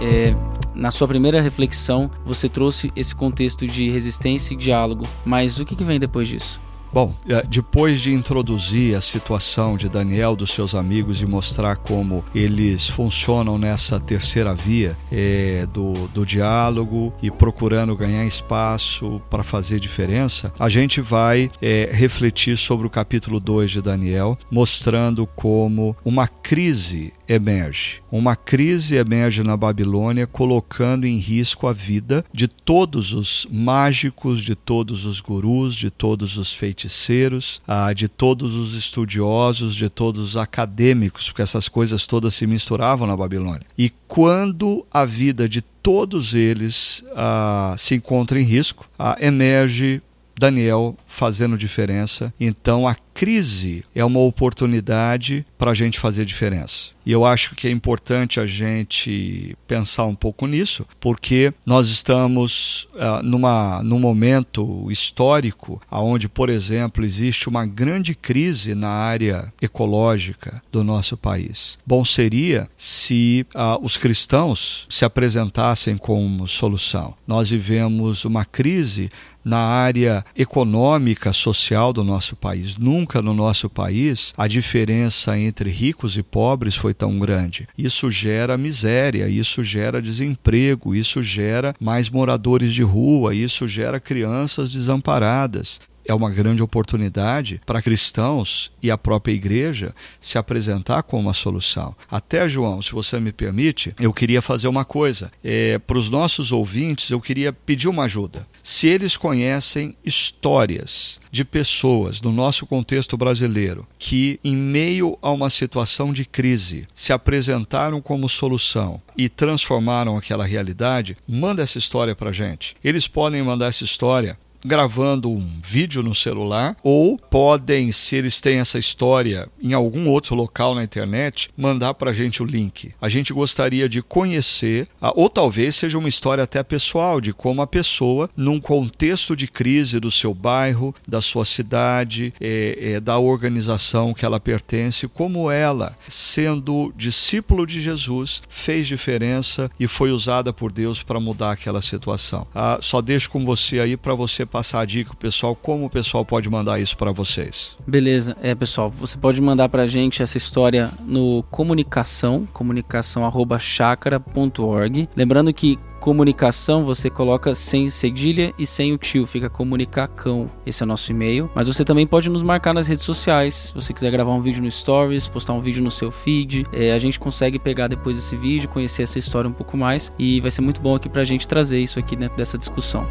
É, 0.00 0.34
na 0.74 0.90
sua 0.90 1.08
primeira 1.08 1.40
reflexão, 1.40 2.10
você 2.24 2.48
trouxe 2.48 2.92
esse 2.94 3.14
contexto 3.14 3.66
de 3.66 3.90
resistência 3.90 4.54
e 4.54 4.56
diálogo, 4.56 5.08
mas 5.24 5.58
o 5.58 5.64
que, 5.64 5.74
que 5.74 5.84
vem 5.84 5.98
depois 5.98 6.28
disso? 6.28 6.67
Bom, 6.92 7.14
é, 7.28 7.42
depois 7.42 8.00
de 8.00 8.12
introduzir 8.12 8.96
a 8.96 9.00
situação 9.00 9.76
de 9.76 9.88
Daniel, 9.88 10.34
dos 10.34 10.50
seus 10.52 10.74
amigos 10.74 11.20
e 11.20 11.26
mostrar 11.26 11.76
como 11.76 12.24
eles 12.34 12.88
funcionam 12.88 13.58
nessa 13.58 14.00
terceira 14.00 14.54
via 14.54 14.96
é, 15.12 15.66
do, 15.72 16.08
do 16.08 16.24
diálogo 16.24 17.12
e 17.22 17.30
procurando 17.30 17.96
ganhar 17.96 18.24
espaço 18.24 19.20
para 19.28 19.42
fazer 19.42 19.78
diferença, 19.78 20.52
a 20.58 20.68
gente 20.68 21.00
vai 21.00 21.50
é, 21.60 21.90
refletir 21.92 22.56
sobre 22.56 22.86
o 22.86 22.90
capítulo 22.90 23.38
2 23.38 23.70
de 23.70 23.82
Daniel, 23.82 24.38
mostrando 24.50 25.26
como 25.26 25.96
uma 26.04 26.26
crise 26.26 27.12
emerge. 27.28 28.00
Uma 28.10 28.34
crise 28.34 28.96
emerge 28.96 29.42
na 29.42 29.56
Babilônia, 29.56 30.26
colocando 30.26 31.06
em 31.06 31.18
risco 31.18 31.66
a 31.66 31.72
vida 31.72 32.24
de 32.32 32.48
todos 32.48 33.12
os 33.12 33.46
mágicos, 33.50 34.42
de 34.42 34.54
todos 34.54 35.04
os 35.04 35.20
gurus, 35.20 35.74
de 35.74 35.90
todos 35.90 36.36
os 36.36 36.52
feiticeiros, 36.52 37.60
ah, 37.68 37.92
de 37.92 38.08
todos 38.08 38.54
os 38.54 38.74
estudiosos, 38.74 39.74
de 39.74 39.88
todos 39.88 40.20
os 40.20 40.36
acadêmicos, 40.36 41.28
porque 41.28 41.42
essas 41.42 41.68
coisas 41.68 42.06
todas 42.06 42.34
se 42.34 42.46
misturavam 42.46 43.06
na 43.06 43.16
Babilônia. 43.16 43.66
E 43.76 43.92
quando 44.06 44.86
a 44.90 45.04
vida 45.04 45.48
de 45.48 45.60
todos 45.60 46.34
eles 46.34 47.04
ah, 47.14 47.74
se 47.78 47.94
encontra 47.94 48.40
em 48.40 48.44
risco, 48.44 48.88
ah, 48.98 49.16
emerge 49.20 50.02
Daniel 50.38 50.96
fazendo 51.06 51.58
diferença. 51.58 52.32
Então 52.38 52.86
a 52.86 52.94
crise 53.18 53.82
é 53.96 54.04
uma 54.04 54.20
oportunidade 54.20 55.44
para 55.58 55.72
a 55.72 55.74
gente 55.74 55.98
fazer 55.98 56.24
diferença. 56.24 56.96
E 57.04 57.10
eu 57.10 57.24
acho 57.24 57.56
que 57.56 57.66
é 57.66 57.70
importante 57.70 58.38
a 58.38 58.46
gente 58.46 59.56
pensar 59.66 60.04
um 60.04 60.14
pouco 60.14 60.46
nisso, 60.46 60.86
porque 61.00 61.52
nós 61.66 61.88
estamos 61.88 62.86
uh, 62.94 63.22
numa, 63.24 63.82
num 63.82 63.98
momento 63.98 64.86
histórico 64.88 65.80
onde, 65.90 66.28
por 66.28 66.48
exemplo, 66.48 67.04
existe 67.04 67.48
uma 67.48 67.66
grande 67.66 68.14
crise 68.14 68.74
na 68.74 68.90
área 68.90 69.52
ecológica 69.60 70.62
do 70.70 70.84
nosso 70.84 71.16
país. 71.16 71.76
Bom 71.84 72.04
seria 72.04 72.68
se 72.76 73.44
uh, 73.52 73.84
os 73.84 73.96
cristãos 73.96 74.86
se 74.88 75.04
apresentassem 75.04 75.96
como 75.96 76.46
solução. 76.46 77.14
Nós 77.26 77.50
vivemos 77.50 78.24
uma 78.26 78.44
crise 78.44 79.10
na 79.48 79.60
área 79.60 80.22
econômica, 80.36 81.32
social 81.32 81.90
do 81.90 82.04
nosso 82.04 82.36
país. 82.36 82.76
Nunca 82.76 83.07
no 83.22 83.32
nosso 83.32 83.70
país 83.70 84.34
a 84.36 84.46
diferença 84.46 85.38
entre 85.38 85.70
ricos 85.70 86.16
e 86.16 86.22
pobres 86.22 86.76
foi 86.76 86.92
tão 86.92 87.18
grande. 87.18 87.66
Isso 87.76 88.10
gera 88.10 88.58
miséria, 88.58 89.28
isso 89.28 89.64
gera 89.64 90.02
desemprego, 90.02 90.94
isso 90.94 91.22
gera 91.22 91.74
mais 91.80 92.10
moradores 92.10 92.74
de 92.74 92.82
rua, 92.82 93.34
isso 93.34 93.66
gera 93.66 93.98
crianças 93.98 94.72
desamparadas 94.72 95.80
é 96.08 96.14
uma 96.14 96.30
grande 96.30 96.62
oportunidade 96.62 97.60
para 97.66 97.82
cristãos 97.82 98.72
e 98.82 98.90
a 98.90 98.96
própria 98.96 99.34
igreja 99.34 99.94
se 100.18 100.38
apresentar 100.38 101.02
como 101.02 101.24
uma 101.24 101.34
solução. 101.34 101.94
Até, 102.10 102.48
João, 102.48 102.80
se 102.80 102.92
você 102.92 103.20
me 103.20 103.30
permite, 103.30 103.94
eu 104.00 104.12
queria 104.12 104.40
fazer 104.40 104.68
uma 104.68 104.86
coisa. 104.86 105.30
É, 105.44 105.78
para 105.78 105.98
os 105.98 106.08
nossos 106.08 106.50
ouvintes, 106.50 107.10
eu 107.10 107.20
queria 107.20 107.52
pedir 107.52 107.88
uma 107.88 108.04
ajuda. 108.04 108.46
Se 108.62 108.86
eles 108.88 109.16
conhecem 109.18 109.94
histórias 110.04 111.20
de 111.30 111.44
pessoas 111.44 112.22
no 112.22 112.32
nosso 112.32 112.66
contexto 112.66 113.16
brasileiro 113.16 113.86
que, 113.98 114.40
em 114.42 114.56
meio 114.56 115.18
a 115.20 115.30
uma 115.30 115.50
situação 115.50 116.10
de 116.10 116.24
crise, 116.24 116.88
se 116.94 117.12
apresentaram 117.12 118.00
como 118.00 118.28
solução 118.30 119.00
e 119.16 119.28
transformaram 119.28 120.16
aquela 120.16 120.46
realidade, 120.46 121.18
manda 121.28 121.62
essa 121.62 121.76
história 121.76 122.16
para 122.16 122.32
gente. 122.32 122.74
Eles 122.82 123.06
podem 123.06 123.42
mandar 123.42 123.66
essa 123.66 123.84
história 123.84 124.38
gravando 124.64 125.30
um 125.30 125.60
vídeo 125.62 126.02
no 126.02 126.14
celular, 126.14 126.76
ou 126.82 127.18
podem, 127.18 127.92
se 127.92 128.16
eles 128.16 128.40
têm 128.40 128.58
essa 128.58 128.78
história 128.78 129.48
em 129.62 129.72
algum 129.72 130.08
outro 130.08 130.34
local 130.34 130.74
na 130.74 130.84
internet, 130.84 131.50
mandar 131.56 131.94
para 131.94 132.10
a 132.10 132.14
gente 132.14 132.42
o 132.42 132.46
link. 132.46 132.92
A 133.00 133.08
gente 133.08 133.32
gostaria 133.32 133.88
de 133.88 134.02
conhecer, 134.02 134.88
ou 135.14 135.28
talvez 135.28 135.76
seja 135.76 135.98
uma 135.98 136.08
história 136.08 136.44
até 136.44 136.62
pessoal, 136.62 137.20
de 137.20 137.32
como 137.32 137.62
a 137.62 137.66
pessoa, 137.66 138.30
num 138.36 138.60
contexto 138.60 139.36
de 139.36 139.46
crise 139.46 140.00
do 140.00 140.10
seu 140.10 140.34
bairro, 140.34 140.94
da 141.06 141.20
sua 141.20 141.44
cidade, 141.44 142.32
é, 142.40 142.94
é, 142.94 143.00
da 143.00 143.18
organização 143.18 144.14
que 144.14 144.24
ela 144.24 144.40
pertence, 144.40 145.06
como 145.08 145.50
ela, 145.50 145.96
sendo 146.08 146.92
discípulo 146.96 147.66
de 147.66 147.80
Jesus, 147.80 148.42
fez 148.48 148.86
diferença 148.86 149.70
e 149.78 149.86
foi 149.86 150.10
usada 150.10 150.52
por 150.52 150.72
Deus 150.72 151.02
para 151.02 151.20
mudar 151.20 151.52
aquela 151.52 151.82
situação. 151.82 152.46
Ah, 152.54 152.78
só 152.80 153.00
deixo 153.00 153.30
com 153.30 153.44
você 153.44 153.80
aí 153.80 153.96
para 153.96 154.14
você 154.14 154.44
passar 154.48 154.80
a 154.80 154.84
dica 154.84 155.10
pro 155.10 155.18
pessoal 155.18 155.54
como 155.54 155.86
o 155.86 155.90
pessoal 155.90 156.24
pode 156.24 156.48
mandar 156.48 156.80
isso 156.80 156.96
para 156.96 157.12
vocês. 157.12 157.76
Beleza, 157.86 158.34
é 158.42 158.52
pessoal, 158.54 158.90
você 158.90 159.18
pode 159.18 159.40
mandar 159.40 159.68
para 159.68 159.84
a 159.84 159.86
gente 159.86 160.20
essa 160.22 160.36
história 160.36 160.90
no 161.06 161.44
comunicação, 161.50 162.48
comunicação@chakra.org. 162.52 165.08
Lembrando 165.14 165.52
que 165.52 165.78
comunicação 165.98 166.84
você 166.84 167.10
coloca 167.10 167.54
sem 167.54 167.90
cedilha 167.90 168.54
e 168.58 168.64
sem 168.64 168.92
o 168.92 168.98
tio, 168.98 169.26
fica 169.26 169.50
comunicacão. 169.50 170.50
Esse 170.64 170.82
é 170.82 170.84
o 170.84 170.86
nosso 170.86 171.10
e-mail. 171.10 171.50
Mas 171.54 171.66
você 171.66 171.84
também 171.84 172.06
pode 172.06 172.30
nos 172.30 172.42
marcar 172.42 172.72
nas 172.72 172.86
redes 172.86 173.04
sociais. 173.04 173.54
Se 173.54 173.74
você 173.74 173.92
quiser 173.92 174.10
gravar 174.10 174.32
um 174.32 174.40
vídeo 174.40 174.62
no 174.62 174.70
Stories, 174.70 175.28
postar 175.28 175.52
um 175.52 175.60
vídeo 175.60 175.82
no 175.82 175.90
seu 175.90 176.10
feed, 176.10 176.66
é, 176.72 176.92
a 176.92 176.98
gente 176.98 177.20
consegue 177.20 177.58
pegar 177.58 177.88
depois 177.88 178.16
esse 178.16 178.36
vídeo, 178.36 178.68
conhecer 178.68 179.02
essa 179.02 179.18
história 179.18 179.50
um 179.50 179.52
pouco 179.52 179.76
mais 179.76 180.12
e 180.18 180.40
vai 180.40 180.50
ser 180.50 180.62
muito 180.62 180.80
bom 180.80 180.94
aqui 180.94 181.08
pra 181.08 181.24
gente 181.24 181.46
trazer 181.46 181.78
isso 181.78 181.98
aqui 181.98 182.16
dentro 182.16 182.36
dessa 182.36 182.56
discussão. 182.56 183.06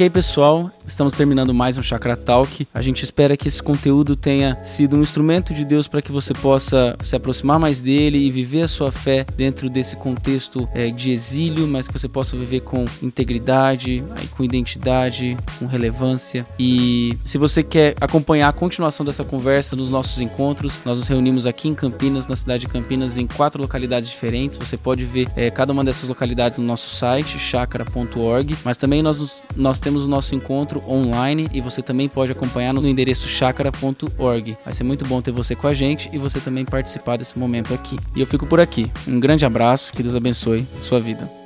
Ok, 0.00 0.08
pessoal, 0.08 0.70
estamos 0.86 1.12
terminando 1.12 1.52
mais 1.52 1.76
um 1.76 1.82
Chakra 1.82 2.16
Talk. 2.16 2.66
A 2.72 2.80
gente 2.80 3.04
espera 3.04 3.36
que 3.36 3.48
esse 3.48 3.62
conteúdo 3.62 4.16
tenha 4.16 4.58
sido 4.64 4.96
um 4.96 5.02
instrumento 5.02 5.52
de 5.52 5.62
Deus 5.62 5.86
para 5.86 6.00
que 6.00 6.10
você 6.10 6.32
possa 6.32 6.96
se 7.04 7.14
aproximar 7.14 7.58
mais 7.58 7.82
dele 7.82 8.16
e 8.16 8.30
viver 8.30 8.62
a 8.62 8.68
sua 8.68 8.90
fé 8.90 9.26
dentro 9.36 9.68
desse 9.68 9.96
contexto 9.96 10.66
é, 10.72 10.88
de 10.88 11.10
exílio, 11.10 11.68
mas 11.68 11.86
que 11.86 11.92
você 11.92 12.08
possa 12.08 12.34
viver 12.34 12.60
com 12.60 12.86
integridade, 13.02 14.02
com 14.34 14.42
identidade, 14.42 15.36
com 15.58 15.66
relevância. 15.66 16.44
E 16.58 17.18
se 17.22 17.36
você 17.36 17.62
quer 17.62 17.94
acompanhar 18.00 18.48
a 18.48 18.52
continuação 18.54 19.04
dessa 19.04 19.22
conversa 19.22 19.76
nos 19.76 19.90
nossos 19.90 20.18
encontros, 20.18 20.78
nós 20.82 20.98
nos 20.98 21.08
reunimos 21.08 21.44
aqui 21.44 21.68
em 21.68 21.74
Campinas, 21.74 22.26
na 22.26 22.36
cidade 22.36 22.62
de 22.62 22.72
Campinas, 22.72 23.18
em 23.18 23.26
quatro 23.26 23.60
localidades 23.60 24.08
diferentes. 24.08 24.56
Você 24.56 24.78
pode 24.78 25.04
ver 25.04 25.28
é, 25.36 25.50
cada 25.50 25.74
uma 25.74 25.84
dessas 25.84 26.08
localidades 26.08 26.58
no 26.58 26.64
nosso 26.64 26.88
site, 26.88 27.38
chakra.org, 27.38 28.56
mas 28.64 28.78
também 28.78 29.02
nós, 29.02 29.42
nós 29.54 29.78
temos 29.78 29.89
temos 29.90 30.04
o 30.04 30.08
nosso 30.08 30.36
encontro 30.36 30.80
online 30.88 31.48
e 31.52 31.60
você 31.60 31.82
também 31.82 32.08
pode 32.08 32.30
acompanhar 32.30 32.72
no 32.72 32.86
endereço 32.86 33.26
chakra.org. 33.26 34.56
Vai 34.64 34.72
ser 34.72 34.84
muito 34.84 35.04
bom 35.04 35.20
ter 35.20 35.32
você 35.32 35.56
com 35.56 35.66
a 35.66 35.74
gente 35.74 36.08
e 36.12 36.18
você 36.18 36.38
também 36.38 36.64
participar 36.64 37.16
desse 37.16 37.36
momento 37.36 37.74
aqui. 37.74 37.96
E 38.14 38.20
eu 38.20 38.26
fico 38.26 38.46
por 38.46 38.60
aqui. 38.60 38.88
Um 39.08 39.18
grande 39.18 39.44
abraço, 39.44 39.90
que 39.90 40.00
Deus 40.00 40.14
abençoe 40.14 40.64
a 40.78 40.82
sua 40.82 41.00
vida. 41.00 41.39